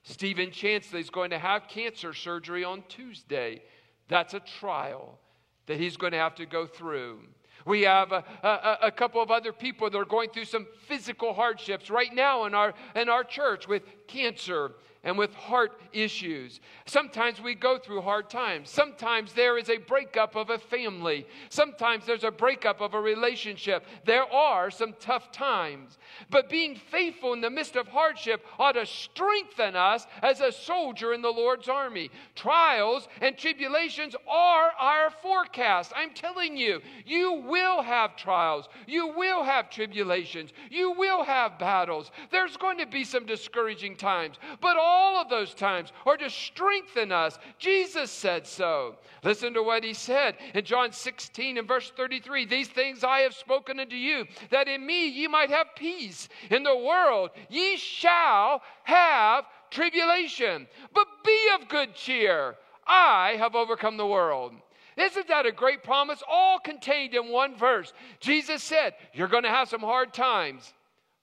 Stephen 0.03 0.51
Chansley 0.51 1.01
is 1.01 1.09
going 1.09 1.31
to 1.31 1.39
have 1.39 1.69
cancer 1.69 2.13
surgery 2.13 2.63
on 2.63 2.85
Tuesday. 2.91 3.63
That's 4.09 4.35
a 4.35 4.41
trial 4.41 5.19
that 5.65 5.81
he's 5.81 5.97
going 5.97 6.13
to 6.13 6.19
have 6.19 6.35
to 6.35 6.45
go 6.45 6.67
through. 6.67 7.21
We 7.69 7.83
have 7.83 8.13
a, 8.13 8.25
a, 8.43 8.79
a, 8.87 8.91
couple 8.91 9.21
of 9.21 9.31
other 9.31 9.53
people 9.53 9.91
that 9.91 9.99
are 9.99 10.07
going 10.07 10.31
through 10.31 10.47
some 10.47 10.67
physical 10.87 11.35
hardships 11.35 11.91
right 11.91 12.13
now 12.15 12.47
in 12.47 12.55
our, 12.55 12.73
in 12.97 13.11
our 13.11 13.23
church 13.23 13.69
with 13.69 13.83
cancer 14.07 14.73
and 15.09 15.17
with 15.17 15.33
heart 15.35 15.81
issues. 15.95 16.61
Sometimes 16.85 17.41
we 17.41 17.55
go 17.55 17.79
through 17.79 18.03
hard 18.03 18.29
times. 18.29 18.69
Sometimes 18.69 19.33
there 19.33 19.57
is 19.57 19.71
a 19.71 19.79
breakup 19.79 20.37
of 20.37 20.51
a 20.51 20.59
family. 20.59 21.27
Sometimes 21.49 22.05
there's 22.05 22.25
a 22.25 22.31
breakup 22.31 22.83
of 22.83 22.93
a 22.93 23.01
relationship. 23.01 23.87
There 24.05 24.31
are 24.31 24.71
some 24.71 24.95
tough 25.01 25.33
times. 25.33 25.97
But 26.29 26.51
being 26.51 26.77
faithful 26.77 27.33
in 27.33 27.41
the 27.41 27.49
midst 27.49 27.75
of 27.75 27.89
hardship 27.89 28.45
ought 28.59 28.73
to 28.73 28.85
strengthen 28.85 29.77
us 29.77 30.07
as 30.23 30.43
a 30.43 30.53
soldier 30.53 31.15
in 31.15 31.23
the 31.23 31.31
Lord's 31.31 31.71
army. 31.71 32.11
Trials 32.35 33.09
and 33.23 33.37
tribulations 33.37 34.15
are 34.29 34.73
our 34.79 35.11
forecast. 35.23 35.93
I'm 35.97 36.13
telling 36.13 36.55
you, 36.55 36.83
you 37.07 37.45
will 37.47 37.81
have 37.83 38.15
trials. 38.15 38.69
You 38.87 39.09
will 39.17 39.43
have 39.43 39.71
tribulations. 39.71 40.53
You 40.71 40.93
will 40.93 41.25
have 41.25 41.59
battles. 41.59 42.11
There's 42.31 42.59
going 42.59 42.77
to 42.77 42.87
be 42.87 43.05
some 43.05 43.25
discouraging 43.25 43.97
times. 43.97 44.37
But 44.61 44.77
all 44.77 44.98
all 44.99 45.21
of 45.21 45.29
those 45.29 45.55
times 45.55 45.93
or 46.05 46.17
to 46.17 46.29
strengthen 46.29 47.13
us. 47.13 47.39
Jesus 47.59 48.11
said 48.11 48.47
so. 48.47 48.97
Listen 49.23 49.55
to 49.55 49.63
what 49.63 49.85
he 49.85 49.95
said 49.95 50.37
in 50.55 50.65
John 50.65 50.93
16 50.93 51.59
and 51.59 51.69
verse 51.69 51.93
33 51.97 52.47
These 52.47 52.69
things 52.69 53.05
I 53.05 53.21
have 53.21 53.35
spoken 53.35 53.79
unto 53.81 53.97
you, 53.97 54.27
that 54.51 54.69
in 54.69 54.85
me 54.85 55.09
ye 55.09 55.29
might 55.29 55.51
have 55.51 55.75
peace. 55.77 56.29
In 56.51 56.63
the 56.63 56.77
world 56.77 57.31
ye 57.49 57.77
shall 57.77 58.63
have 58.85 59.45
tribulation, 59.71 60.67
but 60.93 61.07
be 61.25 61.49
of 61.55 61.69
good 61.69 61.95
cheer. 61.95 62.57
I 62.87 63.37
have 63.39 63.55
overcome 63.55 63.97
the 63.97 64.07
world. 64.07 64.55
Isn't 64.97 65.29
that 65.29 65.47
a 65.47 65.53
great 65.53 65.85
promise? 65.85 66.23
All 66.29 66.59
contained 66.59 67.15
in 67.15 67.29
one 67.29 67.55
verse. 67.55 67.93
Jesus 68.19 68.65
said, 68.65 68.95
You're 69.13 69.29
going 69.29 69.45
to 69.45 69.49
have 69.49 69.69
some 69.69 69.81
hard 69.81 70.13
times. 70.13 70.73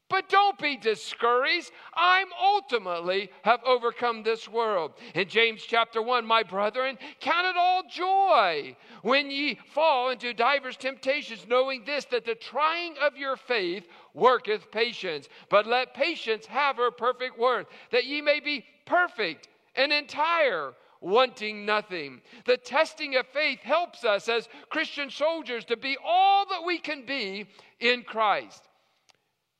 But 0.07 0.29
don't 0.29 0.57
be 0.59 0.77
discouraged. 0.77 1.71
I'm 1.95 2.27
ultimately 2.39 3.31
have 3.41 3.61
overcome 3.65 4.21
this 4.21 4.47
world. 4.47 4.93
In 5.15 5.27
James 5.27 5.63
chapter 5.63 5.99
1, 6.01 6.25
my 6.25 6.43
brethren, 6.43 6.99
count 7.19 7.47
it 7.47 7.55
all 7.57 7.81
joy 7.89 8.75
when 9.01 9.31
ye 9.31 9.59
fall 9.73 10.11
into 10.11 10.33
divers 10.33 10.77
temptations, 10.77 11.47
knowing 11.47 11.85
this, 11.85 12.05
that 12.05 12.23
the 12.23 12.35
trying 12.35 12.95
of 13.01 13.17
your 13.17 13.35
faith 13.35 13.87
worketh 14.13 14.71
patience. 14.71 15.27
But 15.49 15.65
let 15.65 15.95
patience 15.95 16.45
have 16.45 16.77
her 16.77 16.91
perfect 16.91 17.39
worth, 17.39 17.65
that 17.91 18.05
ye 18.05 18.21
may 18.21 18.39
be 18.39 18.63
perfect 18.85 19.47
and 19.75 19.91
entire 19.91 20.73
wanting 21.01 21.65
nothing. 21.65 22.21
The 22.45 22.57
testing 22.57 23.15
of 23.15 23.27
faith 23.27 23.59
helps 23.59 24.03
us 24.03 24.29
as 24.29 24.49
Christian 24.69 25.09
soldiers 25.09 25.65
to 25.65 25.77
be 25.77 25.97
all 26.03 26.45
that 26.49 26.63
we 26.63 26.77
can 26.77 27.05
be 27.05 27.47
in 27.79 28.03
Christ. 28.03 28.63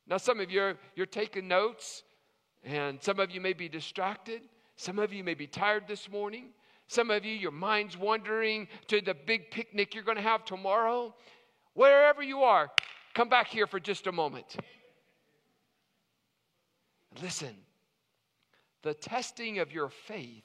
Now, 0.08 0.18
some 0.18 0.40
of 0.40 0.52
you 0.52 0.62
are 0.62 0.78
you're 0.96 1.06
taking 1.06 1.48
notes, 1.48 2.04
and 2.64 3.02
some 3.02 3.20
of 3.20 3.32
you 3.32 3.42
may 3.42 3.54
be 3.54 3.68
distracted. 3.68 4.42
Some 4.76 5.00
of 5.00 5.14
you 5.14 5.24
may 5.24 5.34
be 5.34 5.48
tired 5.48 5.88
this 5.88 6.10
morning. 6.10 6.50
Some 6.88 7.10
of 7.10 7.26
you, 7.26 7.34
your 7.34 7.52
mind's 7.52 7.98
wandering 7.98 8.68
to 8.88 9.02
the 9.02 9.16
big 9.16 9.50
picnic 9.50 9.96
you're 9.96 10.04
going 10.04 10.18
to 10.18 10.24
have 10.24 10.46
tomorrow. 10.46 11.16
Wherever 11.74 12.22
you 12.22 12.44
are, 12.44 12.70
come 13.14 13.30
back 13.30 13.48
here 13.48 13.66
for 13.68 13.80
just 13.80 14.06
a 14.08 14.12
moment. 14.12 14.58
Listen, 17.22 17.56
the 18.84 18.94
testing 18.94 19.60
of 19.60 19.72
your 19.72 19.90
faith 19.90 20.44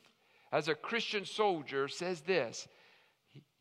as 0.52 0.68
a 0.68 0.74
Christian 0.74 1.24
soldier 1.24 1.88
says 1.88 2.20
this 2.22 2.66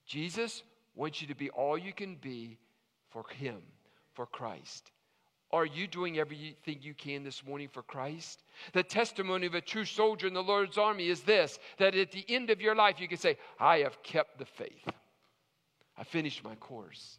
Jesus 0.06 0.64
wants 0.96 1.22
you 1.22 1.28
to 1.28 1.36
be 1.36 1.50
all 1.50 1.78
you 1.78 1.94
can 1.94 2.16
be 2.16 2.58
for 3.10 3.26
Him, 3.30 3.62
for 4.14 4.26
Christ. 4.26 4.92
Are 5.52 5.66
you 5.66 5.88
doing 5.88 6.20
everything 6.20 6.78
you 6.82 6.94
can 6.94 7.24
this 7.24 7.44
morning 7.44 7.70
for 7.72 7.82
Christ? 7.82 8.44
The 8.74 8.84
testimony 8.84 9.48
of 9.48 9.56
a 9.56 9.62
true 9.62 9.86
soldier 9.86 10.28
in 10.28 10.34
the 10.34 10.44
Lord's 10.44 10.78
army 10.78 11.08
is 11.08 11.22
this 11.22 11.58
that 11.80 11.96
at 11.96 12.12
the 12.12 12.26
end 12.30 12.50
of 12.52 12.62
your 12.62 12.76
life, 12.76 13.00
you 13.00 13.08
can 13.08 13.18
say, 13.18 13.38
I 13.60 13.80
have 13.80 14.02
kept 14.04 14.38
the 14.38 14.46
faith. 14.46 14.88
I 15.98 16.04
finished 16.04 16.44
my 16.44 16.56
course. 16.56 17.18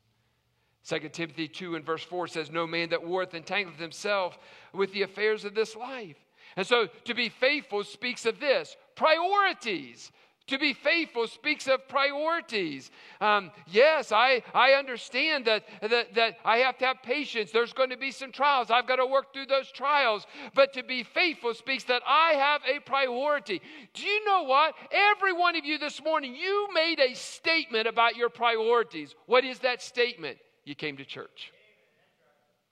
2 0.86 1.08
Timothy 1.10 1.48
2 1.48 1.74
and 1.74 1.84
verse 1.84 2.04
4 2.04 2.28
says, 2.28 2.50
No 2.50 2.66
man 2.66 2.90
that 2.90 3.04
warreth 3.04 3.34
entangleth 3.34 3.78
himself 3.78 4.38
with 4.72 4.92
the 4.92 5.02
affairs 5.02 5.44
of 5.44 5.54
this 5.54 5.76
life. 5.76 6.16
And 6.56 6.66
so 6.66 6.88
to 7.04 7.14
be 7.14 7.28
faithful 7.28 7.84
speaks 7.84 8.26
of 8.26 8.40
this 8.40 8.76
priorities. 8.94 10.10
To 10.50 10.58
be 10.58 10.72
faithful 10.72 11.28
speaks 11.28 11.68
of 11.68 11.86
priorities. 11.86 12.90
Um, 13.20 13.52
yes, 13.68 14.10
I, 14.10 14.42
I 14.52 14.72
understand 14.72 15.44
that, 15.44 15.62
that, 15.80 16.12
that 16.16 16.38
I 16.44 16.56
have 16.58 16.76
to 16.78 16.86
have 16.86 17.04
patience. 17.04 17.52
There's 17.52 17.72
going 17.72 17.90
to 17.90 17.96
be 17.96 18.10
some 18.10 18.32
trials. 18.32 18.68
I've 18.68 18.88
got 18.88 18.96
to 18.96 19.06
work 19.06 19.32
through 19.32 19.46
those 19.46 19.70
trials. 19.70 20.26
But 20.56 20.72
to 20.72 20.82
be 20.82 21.04
faithful 21.04 21.54
speaks 21.54 21.84
that 21.84 22.02
I 22.04 22.32
have 22.32 22.62
a 22.66 22.80
priority. 22.80 23.62
Do 23.94 24.04
you 24.04 24.24
know 24.24 24.42
what? 24.42 24.74
Every 24.90 25.32
one 25.32 25.54
of 25.54 25.64
you 25.64 25.78
this 25.78 26.02
morning, 26.02 26.34
you 26.34 26.68
made 26.74 26.98
a 26.98 27.14
statement 27.14 27.86
about 27.86 28.16
your 28.16 28.28
priorities. 28.28 29.14
What 29.26 29.44
is 29.44 29.60
that 29.60 29.80
statement? 29.80 30.38
You 30.64 30.74
came 30.74 30.96
to 30.96 31.04
church. 31.04 31.52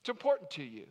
It's 0.01 0.09
important 0.09 0.51
to 0.51 0.65
you. 0.65 0.87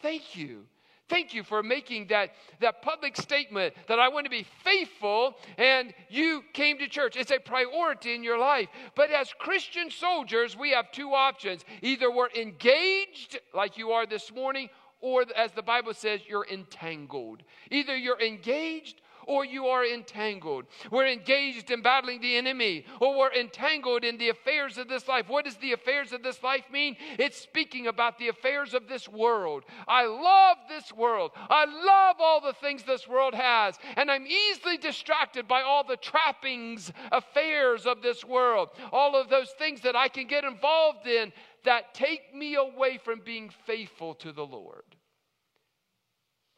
Thank 0.00 0.36
you. 0.36 0.66
Thank 1.10 1.34
you 1.34 1.42
for 1.42 1.64
making 1.64 2.06
that, 2.06 2.30
that 2.60 2.82
public 2.82 3.16
statement 3.16 3.74
that 3.88 3.98
I 3.98 4.08
want 4.08 4.26
to 4.26 4.30
be 4.30 4.46
faithful 4.62 5.34
and 5.58 5.92
you 6.08 6.44
came 6.52 6.78
to 6.78 6.86
church. 6.86 7.16
It's 7.16 7.32
a 7.32 7.40
priority 7.40 8.14
in 8.14 8.22
your 8.22 8.38
life. 8.38 8.68
But 8.94 9.10
as 9.10 9.32
Christian 9.36 9.90
soldiers, 9.90 10.56
we 10.56 10.70
have 10.70 10.92
two 10.92 11.10
options. 11.12 11.64
Either 11.82 12.12
we're 12.12 12.30
engaged, 12.30 13.40
like 13.52 13.76
you 13.76 13.90
are 13.90 14.06
this 14.06 14.32
morning, 14.32 14.68
or 15.00 15.24
as 15.36 15.50
the 15.50 15.62
Bible 15.62 15.94
says, 15.94 16.20
you're 16.28 16.46
entangled. 16.46 17.42
Either 17.72 17.96
you're 17.96 18.20
engaged 18.20 19.00
or 19.30 19.44
you 19.44 19.66
are 19.66 19.86
entangled. 19.86 20.64
We're 20.90 21.06
engaged 21.06 21.70
in 21.70 21.82
battling 21.82 22.20
the 22.20 22.36
enemy, 22.36 22.84
or 23.00 23.16
we're 23.16 23.32
entangled 23.32 24.02
in 24.02 24.18
the 24.18 24.30
affairs 24.30 24.76
of 24.76 24.88
this 24.88 25.06
life. 25.06 25.28
What 25.28 25.44
does 25.44 25.56
the 25.58 25.72
affairs 25.72 26.12
of 26.12 26.24
this 26.24 26.42
life 26.42 26.64
mean? 26.72 26.96
It's 27.16 27.40
speaking 27.40 27.86
about 27.86 28.18
the 28.18 28.26
affairs 28.26 28.74
of 28.74 28.88
this 28.88 29.08
world. 29.08 29.62
I 29.86 30.04
love 30.06 30.56
this 30.68 30.92
world. 30.92 31.30
I 31.48 31.64
love 31.64 32.16
all 32.18 32.40
the 32.40 32.54
things 32.54 32.82
this 32.82 33.06
world 33.06 33.34
has, 33.34 33.78
and 33.96 34.10
I'm 34.10 34.26
easily 34.26 34.76
distracted 34.76 35.46
by 35.46 35.62
all 35.62 35.84
the 35.84 35.96
trappings, 35.96 36.92
affairs 37.12 37.86
of 37.86 38.02
this 38.02 38.24
world, 38.24 38.70
all 38.90 39.14
of 39.14 39.30
those 39.30 39.50
things 39.60 39.82
that 39.82 39.94
I 39.94 40.08
can 40.08 40.26
get 40.26 40.42
involved 40.42 41.06
in 41.06 41.32
that 41.64 41.94
take 41.94 42.34
me 42.34 42.56
away 42.56 42.98
from 42.98 43.20
being 43.24 43.50
faithful 43.64 44.14
to 44.14 44.32
the 44.32 44.44
Lord. 44.44 44.96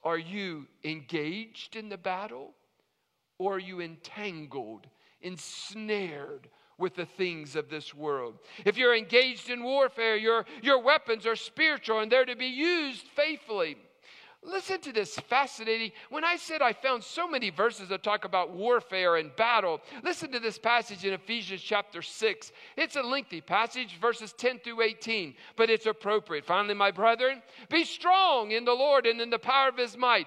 Are 0.02 0.18
you 0.18 0.68
engaged 0.82 1.76
in 1.76 1.90
the 1.90 1.98
battle? 1.98 2.54
Or 3.42 3.56
are 3.56 3.58
you 3.58 3.80
entangled, 3.80 4.86
ensnared 5.20 6.48
with 6.78 6.94
the 6.94 7.06
things 7.06 7.56
of 7.56 7.68
this 7.68 7.92
world. 7.92 8.38
If 8.64 8.76
you're 8.76 8.94
engaged 8.94 9.50
in 9.50 9.64
warfare, 9.64 10.16
your, 10.16 10.46
your 10.62 10.80
weapons 10.80 11.26
are 11.26 11.34
spiritual 11.34 11.98
and 11.98 12.10
they're 12.10 12.24
to 12.24 12.36
be 12.36 12.46
used 12.46 13.06
faithfully. 13.16 13.76
Listen 14.44 14.80
to 14.80 14.92
this 14.92 15.16
fascinating. 15.16 15.92
When 16.10 16.24
I 16.24 16.36
said 16.36 16.62
I 16.62 16.72
found 16.72 17.04
so 17.04 17.28
many 17.28 17.50
verses 17.50 17.88
that 17.90 18.02
talk 18.02 18.24
about 18.24 18.50
warfare 18.50 19.16
and 19.16 19.34
battle, 19.34 19.80
listen 20.04 20.32
to 20.32 20.40
this 20.40 20.58
passage 20.58 21.04
in 21.04 21.12
Ephesians 21.12 21.62
chapter 21.62 22.00
6. 22.00 22.52
It's 22.76 22.96
a 22.96 23.02
lengthy 23.02 23.40
passage, 23.40 23.98
verses 24.00 24.32
10 24.32 24.60
through 24.60 24.82
18, 24.82 25.34
but 25.56 25.70
it's 25.70 25.86
appropriate. 25.86 26.44
Finally, 26.44 26.74
my 26.74 26.90
brethren, 26.90 27.42
be 27.68 27.84
strong 27.84 28.52
in 28.52 28.64
the 28.64 28.72
Lord 28.72 29.06
and 29.06 29.20
in 29.20 29.30
the 29.30 29.38
power 29.38 29.68
of 29.68 29.76
his 29.78 29.96
might. 29.96 30.26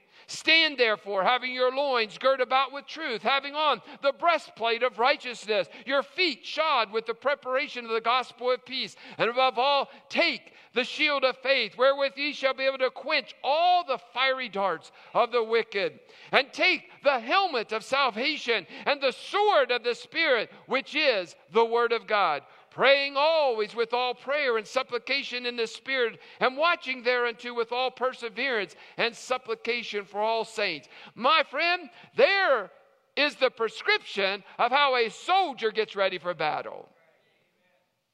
Stand 0.31 0.77
therefore, 0.77 1.23
having 1.23 1.53
your 1.53 1.75
loins 1.75 2.17
girt 2.17 2.39
about 2.39 2.71
with 2.71 2.87
truth, 2.87 3.21
having 3.21 3.53
on 3.53 3.81
the 4.01 4.13
breastplate 4.13 4.81
of 4.81 4.97
righteousness, 4.97 5.67
your 5.85 6.03
feet 6.03 6.45
shod 6.45 6.89
with 6.91 7.05
the 7.05 7.13
preparation 7.13 7.83
of 7.83 7.91
the 7.91 7.99
gospel 7.99 8.49
of 8.49 8.63
peace, 8.63 8.95
and 9.17 9.29
above 9.29 9.59
all, 9.59 9.89
take 10.07 10.53
the 10.73 10.85
shield 10.85 11.25
of 11.25 11.37
faith, 11.39 11.77
wherewith 11.77 12.13
ye 12.15 12.31
shall 12.31 12.53
be 12.53 12.63
able 12.63 12.77
to 12.77 12.89
quench 12.89 13.35
all 13.43 13.83
the 13.83 13.97
fiery 14.13 14.47
darts 14.47 14.93
of 15.13 15.33
the 15.33 15.43
wicked, 15.43 15.99
and 16.31 16.53
take 16.53 16.89
the 17.03 17.19
helmet 17.19 17.73
of 17.73 17.83
salvation 17.83 18.65
and 18.85 19.01
the 19.01 19.11
sword 19.11 19.69
of 19.69 19.83
the 19.83 19.93
Spirit, 19.93 20.49
which 20.67 20.95
is 20.95 21.35
the 21.51 21.65
word 21.65 21.91
of 21.91 22.07
God 22.07 22.41
praying 22.71 23.15
always 23.17 23.75
with 23.75 23.93
all 23.93 24.15
prayer 24.15 24.57
and 24.57 24.65
supplication 24.65 25.45
in 25.45 25.55
the 25.57 25.67
Spirit, 25.67 26.19
and 26.39 26.57
watching 26.57 27.03
thereunto 27.03 27.53
with 27.53 27.71
all 27.71 27.91
perseverance 27.91 28.75
and 28.97 29.15
supplication 29.15 30.05
for 30.05 30.21
all 30.21 30.45
saints. 30.45 30.87
My 31.13 31.43
friend, 31.49 31.89
there 32.15 32.71
is 33.15 33.35
the 33.35 33.51
prescription 33.51 34.43
of 34.57 34.71
how 34.71 34.95
a 34.95 35.09
soldier 35.09 35.71
gets 35.71 35.95
ready 35.95 36.17
for 36.17 36.33
battle. 36.33 36.87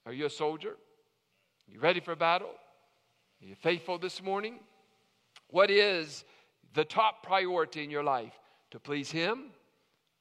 Are 0.06 0.14
you 0.14 0.26
a 0.26 0.30
soldier? 0.30 0.72
Are 0.72 1.72
you 1.72 1.80
ready 1.80 2.00
for 2.00 2.16
battle? 2.16 2.50
Are 3.42 3.46
you 3.46 3.56
faithful 3.56 4.00
this 4.00 4.24
morning? 4.24 4.60
What 5.50 5.70
is 5.70 6.24
the 6.74 6.84
top 6.84 7.24
priority 7.24 7.84
in 7.84 7.92
your 7.92 8.04
life? 8.04 8.34
To 8.72 8.80
please 8.80 9.12
Him 9.12 9.52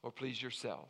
or 0.03 0.13
please 0.13 0.41
yourself? 0.41 0.89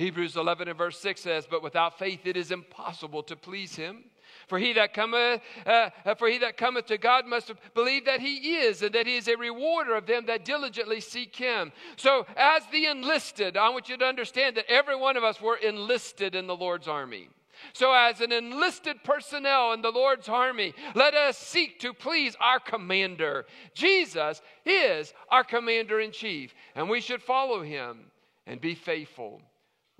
Hebrews 0.00 0.36
11 0.36 0.66
and 0.66 0.78
verse 0.78 0.98
6 0.98 1.20
says, 1.20 1.46
But 1.48 1.62
without 1.62 1.98
faith 1.98 2.20
it 2.24 2.34
is 2.34 2.50
impossible 2.50 3.22
to 3.24 3.36
please 3.36 3.76
him. 3.76 4.04
For 4.48 4.58
he 4.58 4.72
that 4.72 4.94
cometh, 4.94 5.42
uh, 5.66 5.90
uh, 6.06 6.14
for 6.14 6.26
he 6.28 6.38
that 6.38 6.56
cometh 6.56 6.86
to 6.86 6.96
God 6.96 7.26
must 7.26 7.52
believe 7.74 8.06
that 8.06 8.20
he 8.20 8.56
is, 8.56 8.80
and 8.80 8.94
that 8.94 9.06
he 9.06 9.16
is 9.16 9.28
a 9.28 9.36
rewarder 9.36 9.94
of 9.94 10.06
them 10.06 10.24
that 10.24 10.46
diligently 10.46 11.00
seek 11.00 11.36
him. 11.36 11.70
So, 11.96 12.26
as 12.34 12.62
the 12.72 12.86
enlisted, 12.86 13.58
I 13.58 13.68
want 13.68 13.90
you 13.90 13.98
to 13.98 14.04
understand 14.06 14.56
that 14.56 14.70
every 14.70 14.96
one 14.96 15.18
of 15.18 15.22
us 15.22 15.38
were 15.38 15.56
enlisted 15.56 16.34
in 16.34 16.46
the 16.46 16.56
Lord's 16.56 16.88
army. 16.88 17.28
So, 17.74 17.92
as 17.92 18.22
an 18.22 18.32
enlisted 18.32 19.04
personnel 19.04 19.74
in 19.74 19.82
the 19.82 19.90
Lord's 19.90 20.30
army, 20.30 20.72
let 20.94 21.14
us 21.14 21.36
seek 21.36 21.78
to 21.80 21.92
please 21.92 22.34
our 22.40 22.58
commander. 22.58 23.44
Jesus 23.74 24.40
is 24.64 25.12
our 25.30 25.44
commander 25.44 26.00
in 26.00 26.10
chief, 26.10 26.54
and 26.74 26.88
we 26.88 27.02
should 27.02 27.20
follow 27.20 27.62
him 27.62 28.10
and 28.46 28.62
be 28.62 28.74
faithful. 28.74 29.42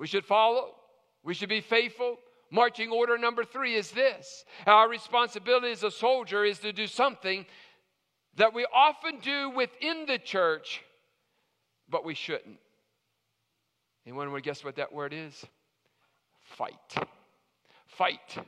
We 0.00 0.06
should 0.06 0.24
follow, 0.24 0.76
we 1.22 1.34
should 1.34 1.50
be 1.50 1.60
faithful. 1.60 2.16
Marching 2.50 2.90
order 2.90 3.18
number 3.18 3.44
three 3.44 3.74
is 3.74 3.92
this 3.92 4.44
our 4.66 4.88
responsibility 4.88 5.70
as 5.70 5.84
a 5.84 5.90
soldier 5.90 6.42
is 6.42 6.58
to 6.60 6.72
do 6.72 6.86
something 6.86 7.44
that 8.36 8.54
we 8.54 8.66
often 8.74 9.20
do 9.20 9.50
within 9.50 10.06
the 10.06 10.18
church, 10.18 10.82
but 11.88 12.02
we 12.02 12.14
shouldn't. 12.14 12.58
Anyone 14.06 14.32
would 14.32 14.42
guess 14.42 14.64
what 14.64 14.76
that 14.76 14.90
word 14.90 15.12
is? 15.12 15.44
Fight. 16.56 16.94
Fight. 17.86 18.38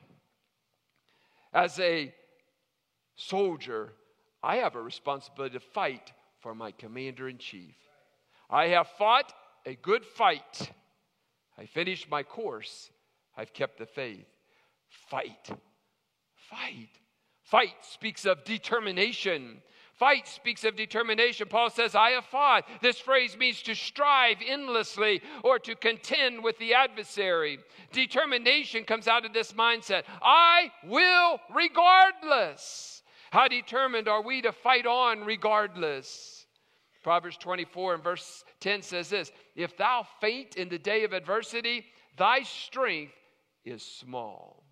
As 1.53 1.79
a 1.79 2.14
soldier, 3.14 3.92
I 4.42 4.57
have 4.57 4.74
a 4.74 4.83
responsibility 4.83 5.59
to 5.59 5.61
fight 5.61 6.12
for 6.40 6.55
my 6.55 6.70
commander 6.70 7.29
in 7.29 7.37
chief. 7.37 7.76
I 8.48 8.68
have 8.68 8.88
fought 8.98 9.35
a 9.66 9.74
good 9.74 10.07
fight. 10.07 10.72
I 11.62 11.66
finished 11.66 12.11
my 12.11 12.25
course. 12.25 12.90
I've 13.37 13.53
kept 13.53 13.79
the 13.79 13.87
faith. 13.87 14.27
Fight. 15.09 15.48
Fight. 16.35 16.88
Fight 17.44 17.77
speaks 17.83 18.27
of 18.27 18.42
determination. 18.42 19.62
Fight 19.94 20.27
speaks 20.27 20.64
of 20.64 20.75
determination. 20.75 21.46
Paul 21.48 21.70
says, 21.70 21.94
I 21.94 22.11
have 22.11 22.25
fought. 22.25 22.64
This 22.81 22.98
phrase 22.98 23.37
means 23.37 23.62
to 23.62 23.77
strive 23.77 24.38
endlessly 24.44 25.22
or 25.44 25.61
to 25.61 25.77
contend 25.77 26.42
with 26.42 26.59
the 26.59 26.75
adversary. 26.75 27.61
Determination 27.92 28.83
comes 28.83 29.07
out 29.07 29.25
of 29.25 29.33
this 29.33 29.53
mindset 29.53 30.03
I 30.20 30.72
will 30.85 31.38
regardless. 31.55 33.03
How 33.31 33.46
determined 33.46 34.09
are 34.09 34.22
we 34.22 34.42
to 34.42 34.51
fight 34.51 34.87
on 34.87 35.25
regardless? 35.25 36.41
Proverbs 37.02 37.36
24 37.36 37.94
and 37.94 38.02
verse 38.02 38.44
10 38.60 38.82
says 38.82 39.10
this 39.10 39.32
If 39.56 39.76
thou 39.76 40.06
faint 40.20 40.56
in 40.56 40.68
the 40.68 40.78
day 40.78 41.04
of 41.04 41.12
adversity, 41.12 41.86
thy 42.16 42.42
strength 42.42 43.12
is 43.64 43.82
small. 43.82 44.62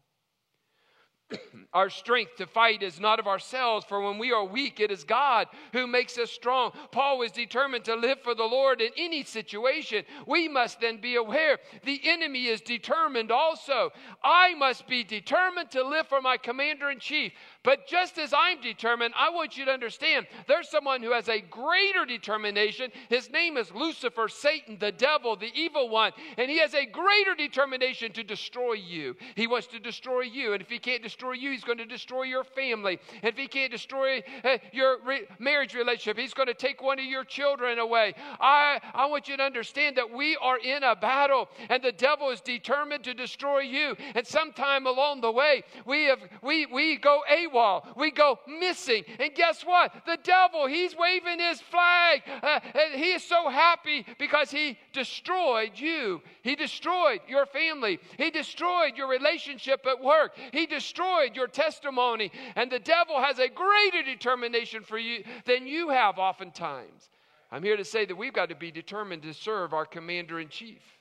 our 1.72 1.90
strength 1.90 2.36
to 2.36 2.46
fight 2.46 2.82
is 2.82 3.00
not 3.00 3.18
of 3.18 3.26
ourselves, 3.26 3.84
for 3.86 4.00
when 4.00 4.18
we 4.18 4.32
are 4.32 4.44
weak, 4.44 4.80
it 4.80 4.90
is 4.90 5.04
God 5.04 5.48
who 5.72 5.86
makes 5.86 6.18
us 6.18 6.30
strong. 6.30 6.72
Paul 6.90 7.18
was 7.18 7.32
determined 7.32 7.84
to 7.84 7.94
live 7.94 8.20
for 8.20 8.34
the 8.34 8.44
Lord 8.44 8.80
in 8.80 8.90
any 8.96 9.22
situation. 9.24 10.04
We 10.26 10.48
must 10.48 10.80
then 10.80 11.00
be 11.00 11.16
aware 11.16 11.58
the 11.84 12.00
enemy 12.04 12.46
is 12.46 12.60
determined 12.60 13.30
also. 13.30 13.90
I 14.22 14.54
must 14.54 14.86
be 14.86 15.04
determined 15.04 15.70
to 15.72 15.86
live 15.86 16.08
for 16.08 16.20
my 16.20 16.36
commander 16.36 16.90
in 16.90 16.98
chief. 16.98 17.32
But 17.62 17.86
just 17.86 18.18
as 18.18 18.32
I'm 18.32 18.60
determined, 18.62 19.12
I 19.18 19.28
want 19.30 19.58
you 19.58 19.66
to 19.66 19.70
understand 19.70 20.26
there's 20.46 20.70
someone 20.70 21.02
who 21.02 21.12
has 21.12 21.28
a 21.28 21.40
greater 21.40 22.06
determination. 22.06 22.90
His 23.10 23.30
name 23.30 23.58
is 23.58 23.70
Lucifer, 23.74 24.28
Satan, 24.28 24.78
the 24.78 24.92
devil, 24.92 25.36
the 25.36 25.52
evil 25.54 25.90
one, 25.90 26.12
and 26.38 26.50
he 26.50 26.58
has 26.58 26.72
a 26.72 26.86
greater 26.86 27.34
determination 27.36 28.12
to 28.12 28.24
destroy 28.24 28.72
you. 28.72 29.14
He 29.34 29.46
wants 29.46 29.66
to 29.68 29.78
destroy 29.78 30.22
you, 30.22 30.54
and 30.54 30.62
if 30.62 30.70
he 30.70 30.78
can't 30.78 31.02
destroy 31.02 31.32
you, 31.32 31.50
he's 31.50 31.64
going 31.64 31.78
to 31.78 31.84
destroy 31.84 32.22
your 32.22 32.44
family. 32.44 32.98
And 33.22 33.30
if 33.30 33.36
he 33.36 33.46
can't 33.46 33.70
destroy 33.70 34.22
uh, 34.42 34.56
your 34.72 34.96
re- 35.04 35.26
marriage 35.38 35.74
relationship, 35.74 36.16
he's 36.16 36.34
going 36.34 36.48
to 36.48 36.54
take 36.54 36.82
one 36.82 36.98
of 36.98 37.04
your 37.04 37.24
children 37.24 37.78
away. 37.78 38.14
I, 38.40 38.80
I 38.94 39.04
want 39.06 39.28
you 39.28 39.36
to 39.36 39.42
understand 39.42 39.96
that 39.96 40.10
we 40.10 40.34
are 40.40 40.58
in 40.58 40.82
a 40.82 40.96
battle, 40.96 41.50
and 41.68 41.82
the 41.82 41.92
devil 41.92 42.30
is 42.30 42.40
determined 42.40 43.04
to 43.04 43.12
destroy 43.12 43.60
you. 43.60 43.96
And 44.14 44.26
sometime 44.26 44.86
along 44.86 45.20
the 45.20 45.32
way, 45.32 45.62
we 45.84 46.04
have 46.04 46.20
we 46.42 46.64
we 46.64 46.96
go 46.96 47.20
a 47.28 47.49
wall. 47.52 47.86
We 47.96 48.10
go 48.10 48.38
missing. 48.46 49.04
And 49.18 49.34
guess 49.34 49.62
what? 49.62 49.92
The 50.06 50.18
devil, 50.22 50.66
he's 50.66 50.96
waving 50.96 51.40
his 51.40 51.60
flag. 51.60 52.22
Uh, 52.42 52.60
and 52.62 53.00
he 53.00 53.12
is 53.12 53.24
so 53.24 53.48
happy 53.48 54.06
because 54.18 54.50
he 54.50 54.78
destroyed 54.92 55.72
you. 55.74 56.22
He 56.42 56.54
destroyed 56.54 57.20
your 57.28 57.46
family. 57.46 58.00
He 58.16 58.30
destroyed 58.30 58.96
your 58.96 59.08
relationship 59.08 59.86
at 59.86 60.02
work. 60.02 60.32
He 60.52 60.66
destroyed 60.66 61.36
your 61.36 61.48
testimony. 61.48 62.32
And 62.56 62.70
the 62.70 62.78
devil 62.78 63.20
has 63.20 63.38
a 63.38 63.48
greater 63.48 64.02
determination 64.04 64.82
for 64.82 64.98
you 64.98 65.24
than 65.44 65.66
you 65.66 65.90
have 65.90 66.18
oftentimes. 66.18 67.10
I'm 67.52 67.62
here 67.62 67.76
to 67.76 67.84
say 67.84 68.04
that 68.04 68.16
we've 68.16 68.32
got 68.32 68.48
to 68.50 68.54
be 68.54 68.70
determined 68.70 69.22
to 69.22 69.34
serve 69.34 69.74
our 69.74 69.86
commander 69.86 70.38
in 70.38 70.48
chief. 70.48 70.99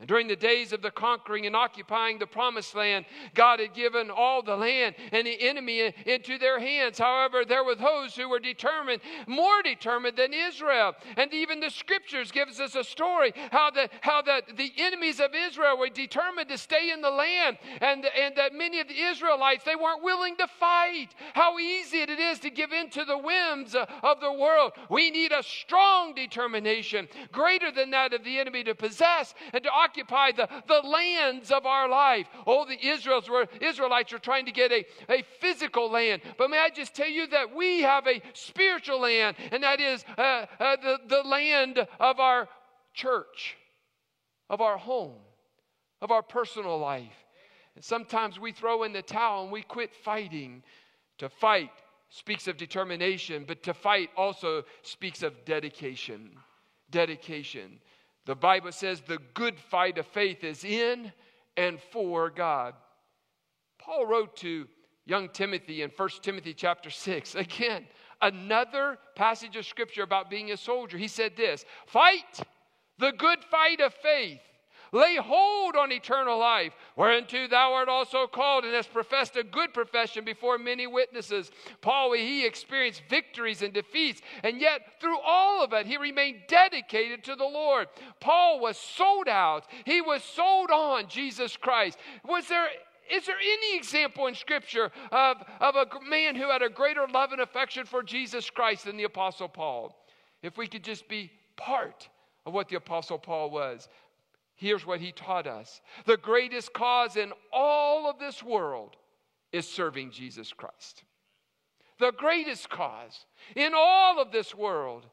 And 0.00 0.06
during 0.06 0.28
the 0.28 0.36
days 0.36 0.72
of 0.72 0.80
the 0.80 0.92
conquering 0.92 1.46
and 1.46 1.56
occupying 1.56 2.20
the 2.20 2.26
promised 2.26 2.76
land, 2.76 3.04
God 3.34 3.58
had 3.58 3.74
given 3.74 4.12
all 4.12 4.42
the 4.42 4.54
land 4.54 4.94
and 5.10 5.26
the 5.26 5.42
enemy 5.42 5.92
into 6.06 6.38
their 6.38 6.60
hands. 6.60 6.98
However, 6.98 7.44
there 7.44 7.64
were 7.64 7.74
those 7.74 8.14
who 8.14 8.28
were 8.28 8.38
determined, 8.38 9.00
more 9.26 9.60
determined 9.60 10.16
than 10.16 10.32
Israel. 10.32 10.94
And 11.16 11.34
even 11.34 11.58
the 11.58 11.70
scriptures 11.70 12.30
gives 12.30 12.60
us 12.60 12.76
a 12.76 12.84
story 12.84 13.32
how 13.50 13.72
the, 13.72 13.90
how 14.02 14.22
the, 14.22 14.42
the 14.56 14.70
enemies 14.78 15.18
of 15.18 15.34
Israel 15.34 15.76
were 15.76 15.88
determined 15.88 16.48
to 16.50 16.58
stay 16.58 16.92
in 16.92 17.00
the 17.00 17.10
land 17.10 17.58
and, 17.80 18.06
and 18.16 18.36
that 18.36 18.54
many 18.54 18.78
of 18.78 18.86
the 18.86 19.00
Israelites, 19.00 19.64
they 19.64 19.74
weren't 19.74 20.04
willing 20.04 20.36
to 20.36 20.46
fight. 20.46 21.08
How 21.34 21.58
easy 21.58 22.02
it 22.02 22.10
is 22.10 22.38
to 22.40 22.50
give 22.50 22.72
in 22.72 22.88
to 22.90 23.04
the 23.04 23.18
whims 23.18 23.74
of 23.74 24.20
the 24.20 24.32
world. 24.32 24.74
We 24.90 25.10
need 25.10 25.32
a 25.32 25.42
strong 25.42 26.14
determination, 26.14 27.08
greater 27.32 27.72
than 27.72 27.90
that 27.90 28.12
of 28.12 28.22
the 28.22 28.38
enemy 28.38 28.62
to 28.62 28.76
possess 28.76 29.34
and 29.52 29.64
to 29.64 29.70
occupy 29.70 29.87
occupy 29.88 30.32
the, 30.32 30.48
the 30.66 30.86
lands 30.86 31.50
of 31.50 31.66
our 31.66 31.88
life. 31.88 32.26
Oh, 32.46 32.64
the 32.64 32.78
Israels 32.86 33.28
were, 33.28 33.46
Israelites 33.60 34.12
were 34.12 34.18
trying 34.18 34.46
to 34.46 34.52
get 34.52 34.70
a, 34.72 34.84
a 35.08 35.22
physical 35.40 35.90
land. 35.90 36.22
But 36.36 36.50
may 36.50 36.58
I 36.58 36.70
just 36.70 36.94
tell 36.94 37.08
you 37.08 37.26
that 37.28 37.54
we 37.54 37.82
have 37.82 38.06
a 38.06 38.20
spiritual 38.34 39.00
land, 39.00 39.36
and 39.50 39.62
that 39.62 39.80
is 39.80 40.04
uh, 40.16 40.46
uh, 40.60 40.76
the, 40.82 40.98
the 41.08 41.22
land 41.28 41.86
of 42.00 42.20
our 42.20 42.48
church, 42.94 43.56
of 44.50 44.60
our 44.60 44.76
home, 44.76 45.16
of 46.00 46.10
our 46.10 46.22
personal 46.22 46.78
life. 46.78 47.16
And 47.74 47.84
sometimes 47.84 48.38
we 48.38 48.52
throw 48.52 48.82
in 48.82 48.92
the 48.92 49.02
towel 49.02 49.44
and 49.44 49.52
we 49.52 49.62
quit 49.62 49.94
fighting. 49.94 50.62
To 51.18 51.28
fight 51.28 51.70
speaks 52.10 52.46
of 52.46 52.56
determination, 52.56 53.44
but 53.46 53.64
to 53.64 53.74
fight 53.74 54.10
also 54.16 54.62
speaks 54.82 55.24
of 55.24 55.44
dedication. 55.44 56.30
Dedication. 56.90 57.80
The 58.28 58.34
Bible 58.34 58.72
says 58.72 59.00
the 59.00 59.20
good 59.32 59.58
fight 59.58 59.96
of 59.96 60.06
faith 60.06 60.44
is 60.44 60.62
in 60.62 61.12
and 61.56 61.80
for 61.80 62.28
God. 62.28 62.74
Paul 63.78 64.04
wrote 64.04 64.36
to 64.36 64.68
young 65.06 65.30
Timothy 65.30 65.80
in 65.80 65.88
1 65.88 66.08
Timothy 66.20 66.52
chapter 66.52 66.90
6. 66.90 67.34
Again, 67.36 67.86
another 68.20 68.98
passage 69.16 69.56
of 69.56 69.64
scripture 69.64 70.02
about 70.02 70.28
being 70.28 70.52
a 70.52 70.58
soldier. 70.58 70.98
He 70.98 71.08
said 71.08 71.38
this 71.38 71.64
Fight 71.86 72.42
the 72.98 73.12
good 73.12 73.42
fight 73.44 73.80
of 73.80 73.94
faith. 73.94 74.42
Lay 74.92 75.16
hold 75.16 75.76
on 75.76 75.92
eternal 75.92 76.38
life, 76.38 76.72
whereunto 76.96 77.46
thou 77.46 77.72
art 77.74 77.88
also 77.88 78.26
called, 78.26 78.64
and 78.64 78.74
hast 78.74 78.92
professed 78.92 79.36
a 79.36 79.44
good 79.44 79.74
profession 79.74 80.24
before 80.24 80.58
many 80.58 80.86
witnesses. 80.86 81.50
Paul, 81.80 82.12
he 82.12 82.46
experienced 82.46 83.02
victories 83.08 83.62
and 83.62 83.72
defeats, 83.72 84.22
and 84.42 84.60
yet 84.60 85.00
through 85.00 85.18
all 85.20 85.62
of 85.62 85.72
it, 85.72 85.86
he 85.86 85.96
remained 85.96 86.42
dedicated 86.48 87.24
to 87.24 87.36
the 87.36 87.44
Lord. 87.44 87.88
Paul 88.20 88.60
was 88.60 88.78
sold 88.78 89.28
out, 89.28 89.66
he 89.84 90.00
was 90.00 90.22
sold 90.22 90.70
on 90.70 91.08
Jesus 91.08 91.56
Christ. 91.56 91.98
Was 92.24 92.48
there 92.48 92.68
is 93.10 93.24
there 93.24 93.36
any 93.38 93.76
example 93.76 94.26
in 94.26 94.34
Scripture 94.34 94.90
of, 95.10 95.42
of 95.60 95.76
a 95.76 95.86
man 96.08 96.36
who 96.36 96.50
had 96.50 96.60
a 96.60 96.68
greater 96.68 97.06
love 97.08 97.32
and 97.32 97.40
affection 97.40 97.86
for 97.86 98.02
Jesus 98.02 98.50
Christ 98.50 98.84
than 98.84 98.98
the 98.98 99.04
Apostle 99.04 99.48
Paul? 99.48 99.96
If 100.42 100.58
we 100.58 100.66
could 100.66 100.84
just 100.84 101.08
be 101.08 101.30
part 101.56 102.08
of 102.44 102.52
what 102.52 102.68
the 102.68 102.76
Apostle 102.76 103.18
Paul 103.18 103.50
was. 103.50 103.88
Here's 104.58 104.84
what 104.84 105.00
he 105.00 105.12
taught 105.12 105.46
us 105.46 105.80
the 106.04 106.16
greatest 106.16 106.72
cause 106.72 107.16
in 107.16 107.32
all 107.52 108.10
of 108.10 108.18
this 108.18 108.42
world 108.42 108.96
is 109.52 109.68
serving 109.68 110.10
Jesus 110.10 110.52
Christ. 110.52 111.04
The 112.00 112.10
greatest 112.10 112.68
cause 112.68 113.24
in 113.54 113.72
all 113.74 114.20
of 114.20 114.32
this 114.32 114.56
world 114.56 115.06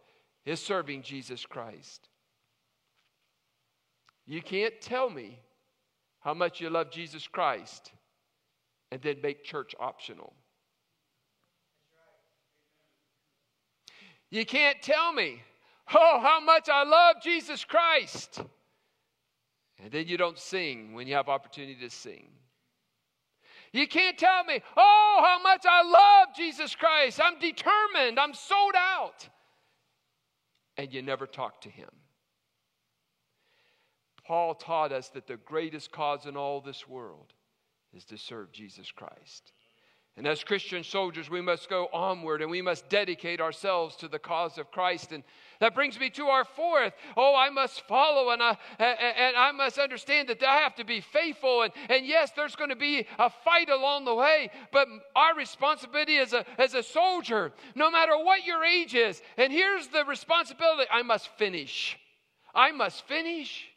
is 0.45 0.59
serving 0.59 1.03
Jesus 1.03 1.45
Christ. 1.45 2.09
You 4.25 4.41
can't 4.41 4.73
tell 4.81 5.11
me 5.11 5.39
how 6.21 6.33
much 6.33 6.59
you 6.59 6.71
love 6.71 6.89
Jesus 6.89 7.27
Christ 7.27 7.91
and 8.91 8.99
then 9.03 9.17
make 9.21 9.43
church 9.43 9.75
optional. 9.79 10.33
You 14.31 14.43
can't 14.43 14.81
tell 14.81 15.13
me, 15.13 15.43
oh, 15.93 16.19
how 16.19 16.39
much 16.39 16.67
I 16.67 16.83
love 16.83 17.17
Jesus 17.21 17.63
Christ 17.63 18.41
and 19.81 19.91
then 19.91 20.07
you 20.07 20.17
don't 20.17 20.39
sing 20.39 20.93
when 20.93 21.07
you 21.07 21.15
have 21.15 21.29
opportunity 21.29 21.75
to 21.81 21.89
sing. 21.89 22.29
You 23.71 23.87
can't 23.87 24.17
tell 24.17 24.45
me, 24.45 24.61
oh, 24.77 25.21
how 25.21 25.41
much 25.41 25.65
I 25.69 25.83
love 25.83 26.35
Jesus 26.35 26.75
Christ. 26.75 27.19
I'm 27.21 27.39
determined. 27.39 28.19
I'm 28.19 28.33
sold 28.33 28.73
out. 28.77 29.27
And 30.77 30.93
you 30.93 31.01
never 31.01 31.27
talk 31.27 31.61
to 31.61 31.69
him. 31.69 31.89
Paul 34.25 34.55
taught 34.55 34.91
us 34.91 35.09
that 35.09 35.27
the 35.27 35.37
greatest 35.37 35.91
cause 35.91 36.25
in 36.25 36.37
all 36.37 36.61
this 36.61 36.87
world 36.87 37.33
is 37.93 38.05
to 38.05 38.17
serve 38.17 38.51
Jesus 38.51 38.91
Christ. 38.91 39.51
And 40.17 40.25
as 40.25 40.43
Christian 40.43 40.83
soldiers, 40.83 41.29
we 41.29 41.41
must 41.41 41.69
go 41.69 41.89
onward 41.91 42.41
and 42.41 42.49
we 42.49 42.61
must 42.61 42.87
dedicate 42.89 43.41
ourselves 43.41 43.97
to 43.97 44.07
the 44.07 44.19
cause 44.19 44.57
of 44.57 44.71
Christ. 44.71 45.11
And 45.11 45.23
that 45.59 45.73
brings 45.73 45.99
me 45.99 46.09
to 46.11 46.25
our 46.27 46.45
fourth. 46.45 46.93
Oh, 47.15 47.35
I 47.35 47.49
must 47.49 47.81
follow 47.87 48.31
and 48.31 48.41
uh, 48.41 48.55
I, 48.79 48.83
and 48.83 49.37
I 49.37 49.51
must 49.51 49.77
understand 49.77 50.29
that 50.29 50.43
I 50.43 50.57
have 50.57 50.75
to 50.75 50.83
be 50.85 51.01
faithful. 51.01 51.63
And, 51.63 51.73
and 51.89 52.05
yes, 52.05 52.31
there's 52.35 52.55
going 52.55 52.69
to 52.69 52.75
be 52.75 53.05
a 53.19 53.29
fight 53.29 53.69
along 53.69 54.05
the 54.05 54.15
way, 54.15 54.49
but 54.71 54.87
our 55.15 55.35
responsibility 55.35 56.17
as 56.17 56.33
a, 56.33 56.45
as 56.59 56.73
a 56.73 56.83
soldier, 56.83 57.51
no 57.75 57.91
matter 57.91 58.17
what 58.17 58.45
your 58.45 58.63
age 58.63 58.95
is, 58.95 59.21
and 59.37 59.51
here's 59.51 59.87
the 59.87 60.05
responsibility 60.05 60.89
I 60.91 61.01
must 61.01 61.27
finish. 61.37 61.97
I 62.53 62.71
must 62.71 63.05
finish. 63.07 63.67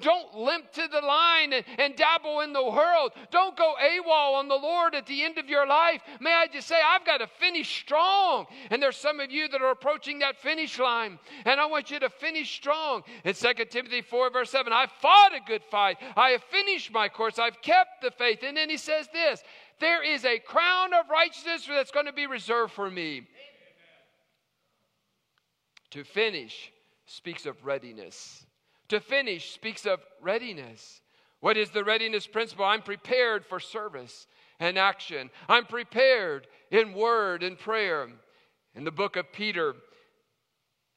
Don't 0.00 0.34
limp 0.34 0.72
to 0.72 0.88
the 0.90 1.00
line 1.00 1.52
and, 1.52 1.64
and, 1.78 1.96
dabble 1.96 2.40
in 2.40 2.52
the 2.52 2.64
world. 2.64 3.12
Don't 3.30 3.56
go 3.56 3.74
AWOL 3.80 4.34
on 4.34 4.48
the 4.48 4.54
Lord 4.54 4.94
at 4.94 5.06
the 5.06 5.22
end 5.22 5.38
of 5.38 5.48
your 5.48 5.66
life. 5.66 6.02
May 6.20 6.32
I 6.32 6.46
just 6.46 6.68
say, 6.68 6.76
I've 6.82 7.04
got 7.04 7.18
to 7.18 7.26
finish 7.26 7.80
strong. 7.80 8.46
And 8.70 8.82
there's 8.82 8.96
some 8.96 9.20
of 9.20 9.30
you 9.30 9.48
that 9.48 9.60
are 9.60 9.70
approaching 9.70 10.20
that 10.20 10.38
finish 10.38 10.78
line. 10.78 11.18
And 11.44 11.60
I 11.60 11.66
want 11.66 11.90
you 11.90 11.98
to 12.00 12.08
finish 12.08 12.54
strong. 12.54 13.02
In 13.24 13.34
2 13.34 13.52
Timothy 13.70 14.02
4, 14.02 14.30
verse 14.30 14.50
7, 14.50 14.72
I 14.72 14.86
fought 15.00 15.34
a 15.34 15.40
good 15.46 15.62
fight. 15.70 15.98
I 16.16 16.30
have 16.30 16.42
finished 16.44 16.92
my 16.92 17.08
course. 17.08 17.38
I've 17.38 17.60
kept 17.62 18.02
the 18.02 18.10
faith. 18.10 18.40
And 18.42 18.56
then 18.56 18.70
he 18.70 18.76
says 18.76 19.08
this 19.12 19.42
there 19.80 20.02
is 20.02 20.24
a 20.26 20.38
crown 20.38 20.92
of 20.92 21.08
righteousness 21.10 21.66
that's 21.66 21.90
going 21.90 22.06
to 22.06 22.12
be 22.12 22.26
reserved 22.26 22.72
for 22.72 22.90
me. 22.90 23.16
Amen. 23.16 23.26
To 25.92 26.04
finish 26.04 26.70
speaks 27.06 27.46
of 27.46 27.64
readiness. 27.64 28.46
To 28.90 28.98
finish 28.98 29.52
speaks 29.52 29.86
of 29.86 30.00
readiness. 30.20 31.00
What 31.38 31.56
is 31.56 31.70
the 31.70 31.84
readiness 31.84 32.26
principle? 32.26 32.64
I'm 32.64 32.82
prepared 32.82 33.46
for 33.46 33.60
service 33.60 34.26
and 34.58 34.76
action. 34.76 35.30
I'm 35.48 35.64
prepared 35.64 36.48
in 36.72 36.92
word 36.92 37.44
and 37.44 37.56
prayer. 37.56 38.08
In 38.74 38.82
the 38.82 38.90
book 38.90 39.14
of 39.14 39.32
Peter, 39.32 39.76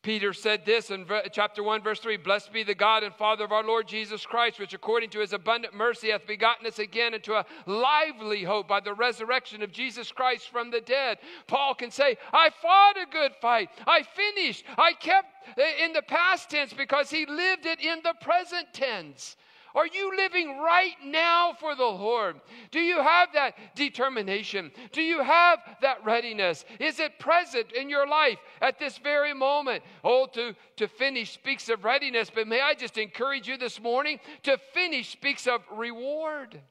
Peter 0.03 0.33
said 0.33 0.65
this 0.65 0.91
in 0.91 1.05
chapter 1.31 1.63
1, 1.63 1.81
verse 1.81 1.99
3 2.01 2.17
Blessed 2.17 2.51
be 2.51 2.63
the 2.63 2.75
God 2.75 3.03
and 3.03 3.15
Father 3.15 3.45
of 3.45 3.53
our 3.53 3.63
Lord 3.63 3.87
Jesus 3.87 4.25
Christ, 4.25 4.59
which 4.59 4.73
according 4.73 5.09
to 5.11 5.21
his 5.21 5.31
abundant 5.31 5.73
mercy 5.73 6.09
hath 6.09 6.27
begotten 6.27 6.67
us 6.67 6.77
again 6.77 7.13
into 7.13 7.33
a 7.33 7.45
lively 7.65 8.43
hope 8.43 8.67
by 8.67 8.81
the 8.81 8.93
resurrection 8.93 9.63
of 9.63 9.71
Jesus 9.71 10.11
Christ 10.11 10.49
from 10.49 10.71
the 10.71 10.81
dead. 10.81 11.19
Paul 11.47 11.73
can 11.73 11.89
say, 11.89 12.17
I 12.33 12.49
fought 12.61 12.97
a 12.97 13.09
good 13.09 13.31
fight. 13.41 13.69
I 13.87 14.03
finished. 14.03 14.65
I 14.77 14.91
kept 14.91 15.29
eh, 15.57 15.85
in 15.85 15.93
the 15.93 16.01
past 16.01 16.49
tense 16.49 16.73
because 16.73 17.09
he 17.09 17.25
lived 17.25 17.65
it 17.65 17.79
in 17.79 18.01
the 18.03 18.13
present 18.21 18.67
tense. 18.73 19.37
Are 19.75 19.87
you 19.87 20.15
living 20.15 20.59
right 20.59 20.95
now 21.03 21.53
for 21.59 21.75
the 21.75 21.83
Lord? 21.83 22.39
Do 22.69 22.79
you 22.79 23.01
have 23.01 23.29
that 23.33 23.55
determination? 23.75 24.71
Do 24.91 25.01
you 25.01 25.23
have 25.23 25.59
that 25.81 26.05
readiness? 26.05 26.63
Is 26.79 26.99
it 26.99 27.17
present 27.17 27.71
in 27.71 27.89
your 27.89 28.07
life 28.07 28.37
at 28.61 28.77
this 28.77 28.99
very 28.99 29.33
moment? 29.33 29.83
Oh, 30.03 30.27
to, 30.33 30.53
to 30.77 30.87
finish 30.87 31.33
speaks 31.33 31.69
of 31.69 31.83
readiness, 31.83 32.29
but 32.33 32.47
may 32.47 32.61
I 32.61 32.75
just 32.75 32.99
encourage 32.99 33.47
you 33.47 33.57
this 33.57 33.81
morning 33.81 34.19
to 34.43 34.59
finish 34.73 35.11
speaks 35.11 35.47
of 35.47 35.61
reward. 35.71 36.61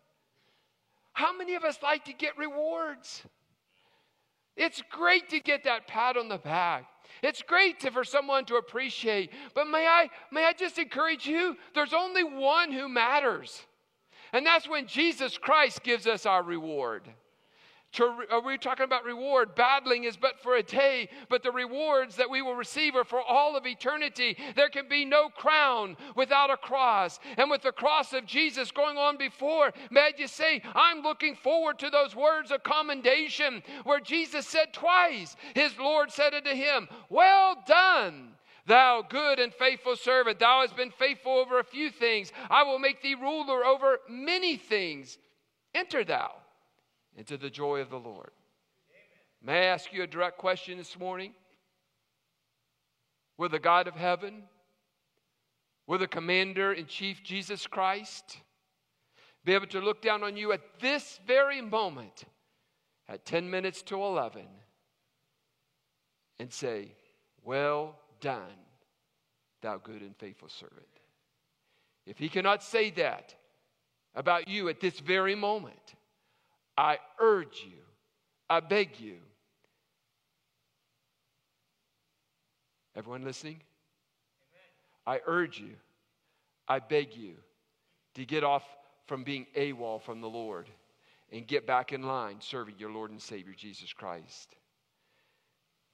How 1.12 1.36
many 1.36 1.56
of 1.56 1.64
us 1.64 1.78
like 1.82 2.04
to 2.04 2.12
get 2.12 2.38
rewards? 2.38 3.22
It's 4.56 4.82
great 4.90 5.30
to 5.30 5.40
get 5.40 5.64
that 5.64 5.86
pat 5.86 6.16
on 6.16 6.28
the 6.28 6.38
back. 6.38 6.86
It's 7.22 7.42
great 7.42 7.80
to, 7.80 7.90
for 7.90 8.04
someone 8.04 8.44
to 8.46 8.56
appreciate, 8.56 9.30
but 9.54 9.66
may 9.66 9.86
I, 9.86 10.08
may 10.30 10.44
I 10.46 10.52
just 10.52 10.78
encourage 10.78 11.26
you? 11.26 11.56
There's 11.74 11.92
only 11.92 12.24
one 12.24 12.72
who 12.72 12.88
matters, 12.88 13.62
and 14.32 14.44
that's 14.46 14.68
when 14.68 14.86
Jesus 14.86 15.38
Christ 15.38 15.82
gives 15.82 16.06
us 16.06 16.26
our 16.26 16.42
reward. 16.42 17.08
To, 17.92 18.24
are 18.30 18.40
we 18.40 18.56
talking 18.56 18.84
about 18.84 19.04
reward? 19.04 19.54
Battling 19.54 20.04
is 20.04 20.16
but 20.16 20.40
for 20.40 20.56
a 20.56 20.62
day, 20.62 21.10
but 21.28 21.42
the 21.42 21.52
rewards 21.52 22.16
that 22.16 22.30
we 22.30 22.40
will 22.40 22.54
receive 22.54 22.96
are 22.96 23.04
for 23.04 23.20
all 23.20 23.54
of 23.54 23.66
eternity. 23.66 24.38
There 24.56 24.70
can 24.70 24.88
be 24.88 25.04
no 25.04 25.28
crown 25.28 25.98
without 26.16 26.50
a 26.50 26.56
cross. 26.56 27.20
And 27.36 27.50
with 27.50 27.60
the 27.60 27.72
cross 27.72 28.14
of 28.14 28.24
Jesus 28.24 28.70
going 28.70 28.96
on 28.96 29.18
before, 29.18 29.72
may 29.90 30.12
just 30.16 30.34
say, 30.34 30.62
I'm 30.74 31.02
looking 31.02 31.34
forward 31.34 31.78
to 31.80 31.90
those 31.90 32.16
words 32.16 32.50
of 32.50 32.62
commendation 32.62 33.62
where 33.84 34.00
Jesus 34.00 34.46
said 34.46 34.72
twice, 34.72 35.36
His 35.54 35.76
Lord 35.78 36.10
said 36.10 36.32
unto 36.32 36.54
him, 36.54 36.88
Well 37.10 37.62
done. 37.66 38.30
Thou 38.64 39.02
good 39.06 39.38
and 39.38 39.52
faithful 39.52 39.96
servant, 39.96 40.38
thou 40.38 40.60
hast 40.60 40.76
been 40.76 40.92
faithful 40.92 41.32
over 41.32 41.58
a 41.58 41.64
few 41.64 41.90
things. 41.90 42.32
I 42.48 42.62
will 42.62 42.78
make 42.78 43.02
thee 43.02 43.16
ruler 43.16 43.66
over 43.66 43.98
many 44.08 44.56
things. 44.56 45.18
Enter 45.74 46.04
thou 46.04 46.41
into 47.16 47.36
the 47.36 47.50
joy 47.50 47.80
of 47.80 47.90
the 47.90 47.98
Lord. 47.98 48.30
May 49.42 49.60
I 49.60 49.64
ask 49.64 49.92
you 49.92 50.02
a 50.02 50.06
direct 50.06 50.38
question 50.38 50.78
this 50.78 50.98
morning? 50.98 51.34
Will 53.36 53.48
the 53.48 53.58
God 53.58 53.88
of 53.88 53.94
heaven, 53.94 54.44
will 55.86 55.98
the 55.98 56.06
commander 56.06 56.72
in 56.72 56.86
chief 56.86 57.22
Jesus 57.22 57.66
Christ 57.66 58.38
be 59.44 59.54
able 59.54 59.66
to 59.68 59.80
look 59.80 60.00
down 60.00 60.22
on 60.22 60.36
you 60.36 60.52
at 60.52 60.60
this 60.80 61.18
very 61.26 61.60
moment 61.60 62.24
at 63.08 63.24
10 63.24 63.50
minutes 63.50 63.82
to 63.82 63.96
11 63.96 64.42
and 66.38 66.52
say, 66.52 66.92
Well 67.42 67.96
done, 68.20 68.42
thou 69.60 69.78
good 69.78 70.02
and 70.02 70.16
faithful 70.16 70.48
servant? 70.48 70.86
if 72.06 72.18
he 72.18 72.28
cannot 72.28 72.62
say 72.62 72.90
that 72.90 73.34
about 74.14 74.48
you 74.48 74.68
at 74.68 74.80
this 74.80 74.98
very 75.00 75.34
moment, 75.34 75.94
I 76.76 76.98
urge 77.20 77.64
you, 77.66 77.78
I 78.48 78.60
beg 78.60 78.98
you. 78.98 79.16
Everyone 82.94 83.24
listening? 83.24 83.60
Amen. 85.06 85.18
I 85.18 85.20
urge 85.26 85.58
you, 85.58 85.74
I 86.68 86.78
beg 86.78 87.14
you 87.16 87.34
to 88.14 88.24
get 88.24 88.44
off 88.44 88.64
from 89.06 89.24
being 89.24 89.46
AWOL 89.56 90.02
from 90.02 90.20
the 90.20 90.28
Lord 90.28 90.68
and 91.30 91.46
get 91.46 91.66
back 91.66 91.92
in 91.92 92.02
line 92.02 92.36
serving 92.40 92.74
your 92.78 92.90
Lord 92.90 93.10
and 93.10 93.20
Savior 93.20 93.54
Jesus 93.56 93.92
Christ. 93.92 94.54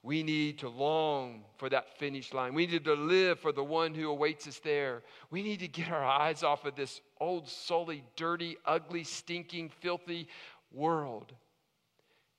We 0.02 0.22
need 0.22 0.58
to 0.60 0.68
long 0.68 1.42
for 1.56 1.68
that 1.68 1.98
finish 1.98 2.32
line. 2.32 2.54
We 2.54 2.66
need 2.66 2.84
to 2.84 2.94
live 2.94 3.40
for 3.40 3.52
the 3.52 3.64
one 3.64 3.94
who 3.94 4.08
awaits 4.08 4.46
us 4.46 4.60
there. 4.60 5.02
We 5.30 5.42
need 5.42 5.58
to 5.60 5.68
get 5.68 5.90
our 5.90 6.04
eyes 6.04 6.42
off 6.44 6.64
of 6.64 6.76
this 6.76 7.00
old, 7.20 7.48
sully, 7.48 8.04
dirty, 8.14 8.56
ugly, 8.64 9.02
stinking, 9.02 9.70
filthy 9.80 10.28
world 10.72 11.32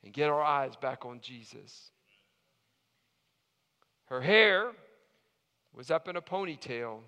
and 0.04 0.13
get 0.13 0.30
our 0.30 0.42
eyes 0.42 0.76
back 0.76 1.06
on 1.06 1.20
Jesus. 1.22 1.92
Her 4.06 4.22
hair 4.22 4.72
was 5.74 5.92
up 5.92 6.08
in 6.08 6.15
a 6.15 6.22
ponytail, 6.22 7.00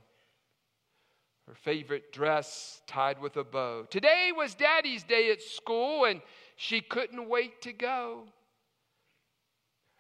her 1.48 1.56
favorite 1.56 2.12
dress 2.12 2.82
tied 2.86 3.20
with 3.20 3.38
a 3.38 3.44
bow. 3.44 3.86
Today 3.90 4.32
was 4.36 4.54
Daddy's 4.54 5.04
day 5.04 5.32
at 5.32 5.42
school, 5.42 6.06
and 6.06 6.22
she 6.56 6.80
couldn't 6.82 7.28
wait 7.28 7.62
to 7.64 7.74
go. 7.74 8.26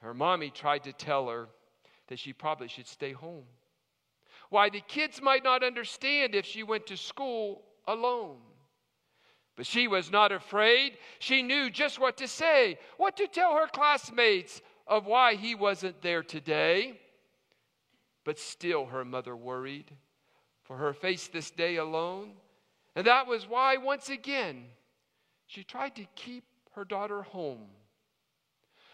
Her 0.01 0.13
mommy 0.13 0.49
tried 0.49 0.84
to 0.84 0.93
tell 0.93 1.27
her 1.27 1.47
that 2.07 2.19
she 2.19 2.34
probably 2.34 2.67
should 2.67 2.88
stay 2.88 3.12
home. 3.12 3.45
Why, 4.49 4.69
the 4.69 4.81
kids 4.81 5.21
might 5.21 5.43
not 5.43 5.63
understand 5.63 6.36
if 6.36 6.45
she 6.45 6.63
went 6.63 6.86
to 6.88 6.97
school 6.97 7.63
alone. 7.88 8.38
But 9.55 9.65
she 9.65 9.87
was 9.87 10.11
not 10.11 10.31
afraid. 10.31 10.97
She 11.19 11.41
knew 11.41 11.69
just 11.69 11.99
what 11.99 12.17
to 12.17 12.27
say, 12.27 12.79
what 12.97 13.17
to 13.17 13.27
tell 13.27 13.55
her 13.55 13.67
classmates 13.67 14.61
of 14.87 15.05
why 15.05 15.35
he 15.35 15.55
wasn't 15.55 16.01
there 16.01 16.23
today. 16.23 16.99
But 18.23 18.39
still, 18.39 18.85
her 18.85 19.03
mother 19.03 19.35
worried 19.35 19.91
for 20.63 20.77
her 20.77 20.93
face 20.93 21.27
this 21.27 21.51
day 21.51 21.75
alone. 21.75 22.31
And 22.95 23.07
that 23.07 23.27
was 23.27 23.47
why, 23.47 23.77
once 23.77 24.09
again, 24.09 24.65
she 25.47 25.63
tried 25.63 25.95
to 25.95 26.05
keep 26.15 26.43
her 26.75 26.85
daughter 26.85 27.21
home 27.21 27.67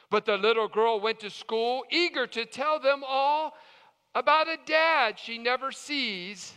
but 0.09 0.25
the 0.25 0.37
little 0.37 0.67
girl 0.67 0.99
went 0.99 1.19
to 1.19 1.29
school, 1.29 1.83
eager 1.89 2.27
to 2.27 2.45
tell 2.45 2.79
them 2.79 3.03
all 3.05 3.53
about 4.15 4.47
a 4.47 4.57
dad 4.65 5.19
she 5.19 5.37
never 5.37 5.71
sees, 5.71 6.53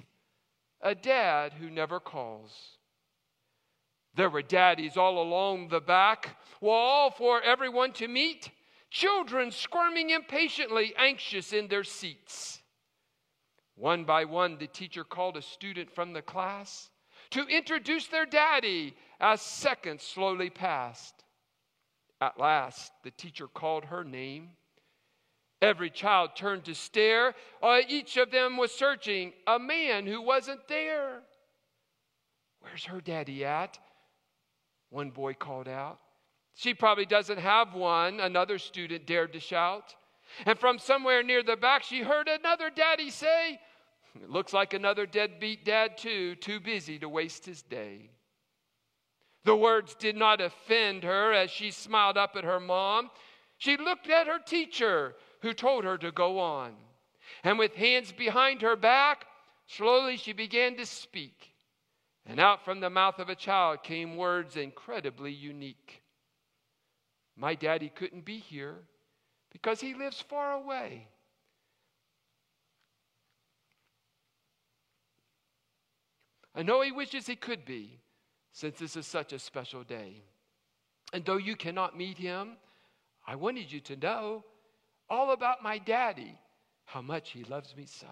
a 0.80 0.94
dad 0.94 1.52
who 1.54 1.68
never 1.68 1.98
calls. 1.98 2.78
There 4.20 4.28
were 4.28 4.42
daddies 4.42 4.98
all 4.98 5.22
along 5.22 5.68
the 5.68 5.80
back 5.80 6.36
wall 6.60 7.10
for 7.10 7.40
everyone 7.40 7.94
to 7.94 8.06
meet, 8.06 8.50
children 8.90 9.50
squirming 9.50 10.10
impatiently, 10.10 10.92
anxious 10.98 11.54
in 11.54 11.68
their 11.68 11.84
seats. 11.84 12.60
One 13.76 14.04
by 14.04 14.26
one, 14.26 14.58
the 14.58 14.66
teacher 14.66 15.04
called 15.04 15.38
a 15.38 15.40
student 15.40 15.90
from 15.90 16.12
the 16.12 16.20
class 16.20 16.90
to 17.30 17.46
introduce 17.46 18.08
their 18.08 18.26
daddy 18.26 18.94
as 19.20 19.40
seconds 19.40 20.02
slowly 20.02 20.50
passed. 20.50 21.24
At 22.20 22.38
last, 22.38 22.92
the 23.02 23.12
teacher 23.12 23.48
called 23.48 23.86
her 23.86 24.04
name. 24.04 24.50
Every 25.62 25.88
child 25.88 26.36
turned 26.36 26.66
to 26.66 26.74
stare. 26.74 27.34
Uh, 27.62 27.78
each 27.88 28.18
of 28.18 28.30
them 28.30 28.58
was 28.58 28.70
searching 28.70 29.32
a 29.46 29.58
man 29.58 30.06
who 30.06 30.20
wasn't 30.20 30.68
there. 30.68 31.22
Where's 32.60 32.84
her 32.84 33.00
daddy 33.00 33.46
at? 33.46 33.78
One 34.90 35.10
boy 35.10 35.34
called 35.34 35.68
out. 35.68 35.98
She 36.54 36.74
probably 36.74 37.06
doesn't 37.06 37.38
have 37.38 37.74
one, 37.74 38.20
another 38.20 38.58
student 38.58 39.06
dared 39.06 39.32
to 39.32 39.40
shout. 39.40 39.94
And 40.44 40.58
from 40.58 40.78
somewhere 40.78 41.22
near 41.22 41.42
the 41.42 41.56
back, 41.56 41.82
she 41.82 42.00
heard 42.00 42.28
another 42.28 42.70
daddy 42.70 43.10
say, 43.10 43.60
It 44.20 44.30
looks 44.30 44.52
like 44.52 44.74
another 44.74 45.06
deadbeat 45.06 45.64
dad, 45.64 45.96
too, 45.96 46.34
too 46.36 46.60
busy 46.60 46.98
to 46.98 47.08
waste 47.08 47.46
his 47.46 47.62
day. 47.62 48.10
The 49.44 49.56
words 49.56 49.94
did 49.94 50.16
not 50.16 50.40
offend 50.40 51.02
her 51.04 51.32
as 51.32 51.50
she 51.50 51.70
smiled 51.70 52.18
up 52.18 52.36
at 52.36 52.44
her 52.44 52.60
mom. 52.60 53.10
She 53.58 53.76
looked 53.76 54.08
at 54.08 54.26
her 54.26 54.38
teacher, 54.38 55.14
who 55.40 55.54
told 55.54 55.84
her 55.84 55.96
to 55.98 56.12
go 56.12 56.38
on. 56.38 56.74
And 57.42 57.58
with 57.58 57.74
hands 57.74 58.12
behind 58.12 58.60
her 58.62 58.76
back, 58.76 59.24
slowly 59.66 60.16
she 60.16 60.32
began 60.32 60.76
to 60.76 60.84
speak. 60.84 61.49
And 62.30 62.38
out 62.38 62.64
from 62.64 62.78
the 62.78 62.88
mouth 62.88 63.18
of 63.18 63.28
a 63.28 63.34
child 63.34 63.82
came 63.82 64.16
words 64.16 64.56
incredibly 64.56 65.32
unique. 65.32 66.00
My 67.36 67.56
daddy 67.56 67.88
couldn't 67.92 68.24
be 68.24 68.38
here 68.38 68.76
because 69.50 69.80
he 69.80 69.94
lives 69.94 70.20
far 70.20 70.52
away. 70.52 71.08
I 76.54 76.62
know 76.62 76.82
he 76.82 76.92
wishes 76.92 77.26
he 77.26 77.34
could 77.34 77.64
be, 77.64 77.98
since 78.52 78.78
this 78.78 78.94
is 78.94 79.08
such 79.08 79.32
a 79.32 79.38
special 79.40 79.82
day. 79.82 80.22
And 81.12 81.24
though 81.24 81.36
you 81.36 81.56
cannot 81.56 81.98
meet 81.98 82.16
him, 82.16 82.58
I 83.26 83.34
wanted 83.34 83.72
you 83.72 83.80
to 83.80 83.96
know 83.96 84.44
all 85.08 85.32
about 85.32 85.64
my 85.64 85.78
daddy, 85.78 86.38
how 86.84 87.02
much 87.02 87.30
he 87.30 87.42
loves 87.42 87.74
me 87.76 87.86
so. 87.86 88.06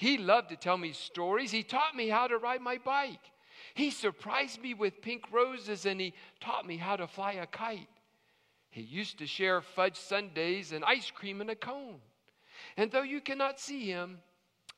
He 0.00 0.16
loved 0.16 0.48
to 0.48 0.56
tell 0.56 0.78
me 0.78 0.92
stories. 0.92 1.50
He 1.50 1.62
taught 1.62 1.94
me 1.94 2.08
how 2.08 2.26
to 2.26 2.38
ride 2.38 2.62
my 2.62 2.78
bike. 2.78 3.20
He 3.74 3.90
surprised 3.90 4.58
me 4.58 4.72
with 4.72 5.02
pink 5.02 5.30
roses 5.30 5.84
and 5.84 6.00
he 6.00 6.14
taught 6.40 6.66
me 6.66 6.78
how 6.78 6.96
to 6.96 7.06
fly 7.06 7.32
a 7.32 7.46
kite. 7.46 7.86
He 8.70 8.80
used 8.80 9.18
to 9.18 9.26
share 9.26 9.60
fudge 9.60 9.98
sundaes 9.98 10.72
and 10.72 10.86
ice 10.86 11.10
cream 11.10 11.42
in 11.42 11.50
a 11.50 11.54
cone. 11.54 12.00
And 12.78 12.90
though 12.90 13.02
you 13.02 13.20
cannot 13.20 13.60
see 13.60 13.90
him, 13.90 14.20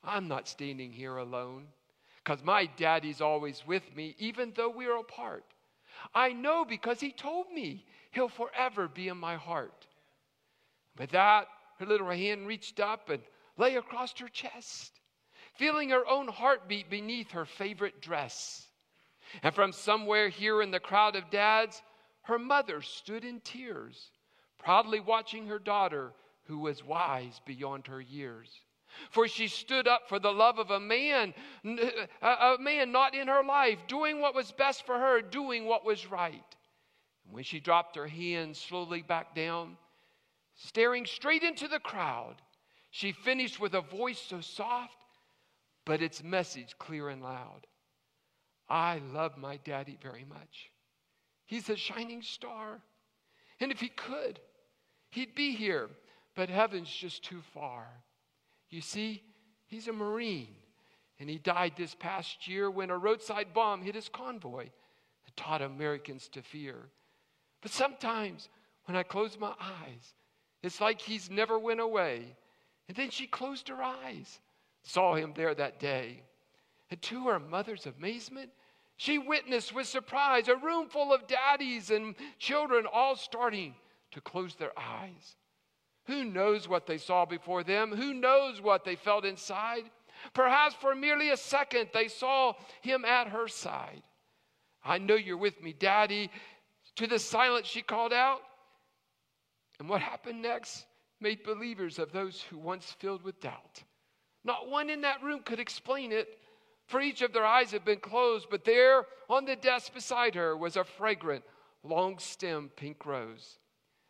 I'm 0.03 0.27
not 0.27 0.49
standing 0.49 0.91
here 0.91 1.15
alone 1.15 1.67
because 2.21 2.43
my 2.43 2.65
daddy's 2.75 3.21
always 3.21 3.63
with 3.65 3.95
me, 3.95 4.15
even 4.19 4.51
though 4.57 4.71
we're 4.71 4.99
apart. 4.99 5.45
I 6.13 6.33
know 6.33 6.65
because 6.65 6.99
he 6.99 7.13
told 7.13 7.49
me 7.49 7.85
he'll 8.11 8.27
forever 8.27 8.89
be 8.89 9.07
in 9.07 9.19
my 9.19 9.37
heart. 9.37 9.87
With 10.97 11.11
that, 11.11 11.47
her 11.79 11.85
little 11.85 12.09
hand 12.09 12.45
reached 12.45 12.81
up 12.81 13.09
and 13.09 13.23
lay 13.57 13.77
across 13.77 14.19
her 14.19 14.27
chest, 14.27 14.99
feeling 15.57 15.89
her 15.89 16.07
own 16.07 16.27
heartbeat 16.27 16.89
beneath 16.89 17.31
her 17.31 17.45
favorite 17.45 18.01
dress. 18.01 18.67
And 19.41 19.53
from 19.53 19.71
somewhere 19.71 20.29
here 20.29 20.61
in 20.61 20.71
the 20.71 20.79
crowd 20.79 21.15
of 21.15 21.29
dads, 21.29 21.81
her 22.23 22.39
mother 22.39 22.81
stood 22.81 23.25
in 23.25 23.39
tears, 23.41 24.11
proudly 24.57 24.99
watching 24.99 25.47
her 25.47 25.59
daughter 25.59 26.13
who 26.45 26.59
was 26.59 26.83
wise 26.83 27.41
beyond 27.45 27.87
her 27.87 28.01
years. 28.01 28.49
For 29.09 29.27
she 29.27 29.47
stood 29.47 29.87
up 29.87 30.07
for 30.07 30.19
the 30.19 30.31
love 30.31 30.59
of 30.59 30.69
a 30.69 30.79
man, 30.79 31.33
a 32.21 32.57
man 32.59 32.91
not 32.91 33.15
in 33.15 33.27
her 33.27 33.43
life, 33.43 33.79
doing 33.87 34.21
what 34.21 34.35
was 34.35 34.51
best 34.51 34.85
for 34.85 34.97
her, 34.97 35.21
doing 35.21 35.65
what 35.65 35.83
was 35.83 36.05
right. 36.05 36.55
And 37.25 37.33
when 37.33 37.43
she 37.43 37.59
dropped 37.59 37.95
her 37.95 38.07
hands 38.07 38.59
slowly 38.59 39.01
back 39.01 39.33
down, 39.33 39.77
staring 40.55 41.05
straight 41.05 41.43
into 41.43 41.67
the 41.67 41.79
crowd, 41.79 42.35
she 42.91 43.11
finished 43.11 43.59
with 43.59 43.73
a 43.73 43.81
voice 43.81 44.19
so 44.19 44.41
soft, 44.41 45.02
but 45.85 46.01
its 46.01 46.23
message 46.23 46.75
clear 46.79 47.09
and 47.09 47.21
loud. 47.21 47.67
I 48.69 49.01
love 49.13 49.37
my 49.37 49.57
daddy 49.57 49.97
very 50.01 50.25
much. 50.27 50.71
He's 51.45 51.69
a 51.69 51.75
shining 51.75 52.21
star. 52.21 52.81
And 53.59 53.71
if 53.71 53.79
he 53.79 53.89
could, 53.89 54.39
he'd 55.09 55.35
be 55.35 55.55
here, 55.55 55.89
but 56.35 56.49
heaven's 56.49 56.89
just 56.89 57.23
too 57.23 57.41
far. 57.53 57.87
You 58.69 58.81
see, 58.81 59.21
he's 59.67 59.87
a 59.87 59.93
Marine, 59.93 60.55
and 61.19 61.29
he 61.29 61.37
died 61.37 61.73
this 61.77 61.95
past 61.95 62.47
year 62.47 62.71
when 62.71 62.89
a 62.89 62.97
roadside 62.97 63.53
bomb 63.53 63.81
hit 63.83 63.95
his 63.95 64.09
convoy 64.09 64.63
that 64.63 65.37
taught 65.37 65.61
Americans 65.61 66.27
to 66.29 66.41
fear. 66.41 66.89
But 67.61 67.71
sometimes 67.71 68.49
when 68.85 68.97
I 68.97 69.03
close 69.03 69.37
my 69.39 69.53
eyes, 69.59 70.13
it's 70.63 70.81
like 70.81 70.99
he's 70.99 71.29
never 71.29 71.59
went 71.59 71.79
away. 71.79 72.35
And 72.87 72.97
then 72.97 73.09
she 73.09 73.27
closed 73.27 73.67
her 73.69 73.81
eyes, 73.81 74.39
saw 74.83 75.15
him 75.15 75.33
there 75.35 75.55
that 75.55 75.79
day. 75.79 76.23
And 76.89 77.01
to 77.03 77.27
her 77.27 77.39
mother's 77.39 77.87
amazement, 77.87 78.51
she 78.97 79.17
witnessed 79.17 79.73
with 79.73 79.87
surprise 79.87 80.47
a 80.47 80.55
room 80.55 80.87
full 80.87 81.13
of 81.13 81.27
daddies 81.27 81.89
and 81.89 82.15
children 82.37 82.85
all 82.91 83.15
starting 83.15 83.73
to 84.11 84.21
close 84.21 84.55
their 84.55 84.77
eyes. 84.77 85.35
Who 86.05 86.25
knows 86.25 86.67
what 86.67 86.85
they 86.85 86.97
saw 86.97 87.25
before 87.25 87.63
them? 87.63 87.91
Who 87.95 88.13
knows 88.13 88.61
what 88.61 88.83
they 88.83 88.95
felt 88.95 89.25
inside? 89.25 89.83
Perhaps 90.33 90.75
for 90.75 90.93
merely 90.93 91.31
a 91.31 91.37
second 91.37 91.89
they 91.93 92.07
saw 92.07 92.53
him 92.81 93.05
at 93.05 93.29
her 93.29 93.47
side. 93.47 94.03
I 94.83 94.97
know 94.97 95.15
you're 95.15 95.37
with 95.37 95.61
me, 95.61 95.73
Daddy. 95.73 96.29
To 96.97 97.07
the 97.07 97.19
silence, 97.19 97.67
she 97.67 97.81
called 97.81 98.13
out. 98.13 98.41
And 99.79 99.89
what 99.89 100.01
happened 100.01 100.41
next 100.41 100.85
made 101.19 101.43
believers 101.43 101.99
of 101.99 102.11
those 102.11 102.41
who 102.41 102.57
once 102.57 102.95
filled 102.99 103.23
with 103.23 103.39
doubt. 103.39 103.83
Not 104.43 104.69
one 104.69 104.89
in 104.89 105.01
that 105.01 105.23
room 105.23 105.41
could 105.43 105.59
explain 105.59 106.11
it, 106.11 106.39
for 106.85 106.99
each 106.99 107.21
of 107.21 107.31
their 107.31 107.45
eyes 107.45 107.71
had 107.71 107.85
been 107.85 107.99
closed, 107.99 108.47
but 108.49 108.65
there 108.65 109.05
on 109.29 109.45
the 109.45 109.55
desk 109.55 109.93
beside 109.93 110.35
her 110.35 110.55
was 110.55 110.75
a 110.75 110.83
fragrant, 110.83 111.43
long 111.83 112.19
stemmed 112.19 112.75
pink 112.75 113.05
rose. 113.05 113.57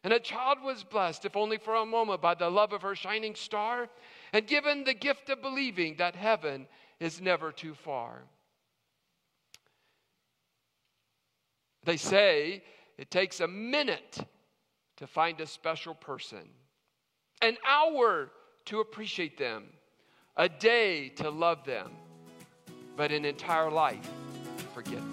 And 0.04 0.12
a 0.12 0.20
child 0.20 0.58
was 0.62 0.84
blessed, 0.84 1.26
if 1.26 1.36
only 1.38 1.58
for 1.58 1.76
a 1.76 1.86
moment, 1.86 2.22
by 2.22 2.34
the 2.34 2.50
love 2.50 2.74
of 2.74 2.82
her 2.82 2.96
shining 2.96 3.36
star, 3.36 3.90
and 4.34 4.46
given 4.48 4.84
the 4.84 4.94
gift 4.94 5.30
of 5.30 5.42
believing 5.42 5.96
that 5.98 6.16
heaven 6.16 6.68
is 7.00 7.22
never 7.22 7.52
too 7.52 7.74
far. 7.74 8.24
They 11.86 11.98
say 11.98 12.64
it 12.98 13.12
takes 13.12 13.40
a 13.40 13.48
minute 13.48 14.20
to 14.98 15.08
find 15.08 15.40
a 15.40 15.48
special 15.48 15.94
person, 15.94 16.50
an 17.42 17.58
hour 17.68 18.30
to 18.66 18.80
appreciate 18.80 19.38
them, 19.38 19.66
a 20.36 20.50
day 20.50 21.10
to 21.10 21.30
love 21.30 21.64
them, 21.64 21.92
but 22.98 23.12
an 23.12 23.26
entire 23.26 23.70
life 23.70 24.10
to 24.58 24.64
forget 24.66 25.02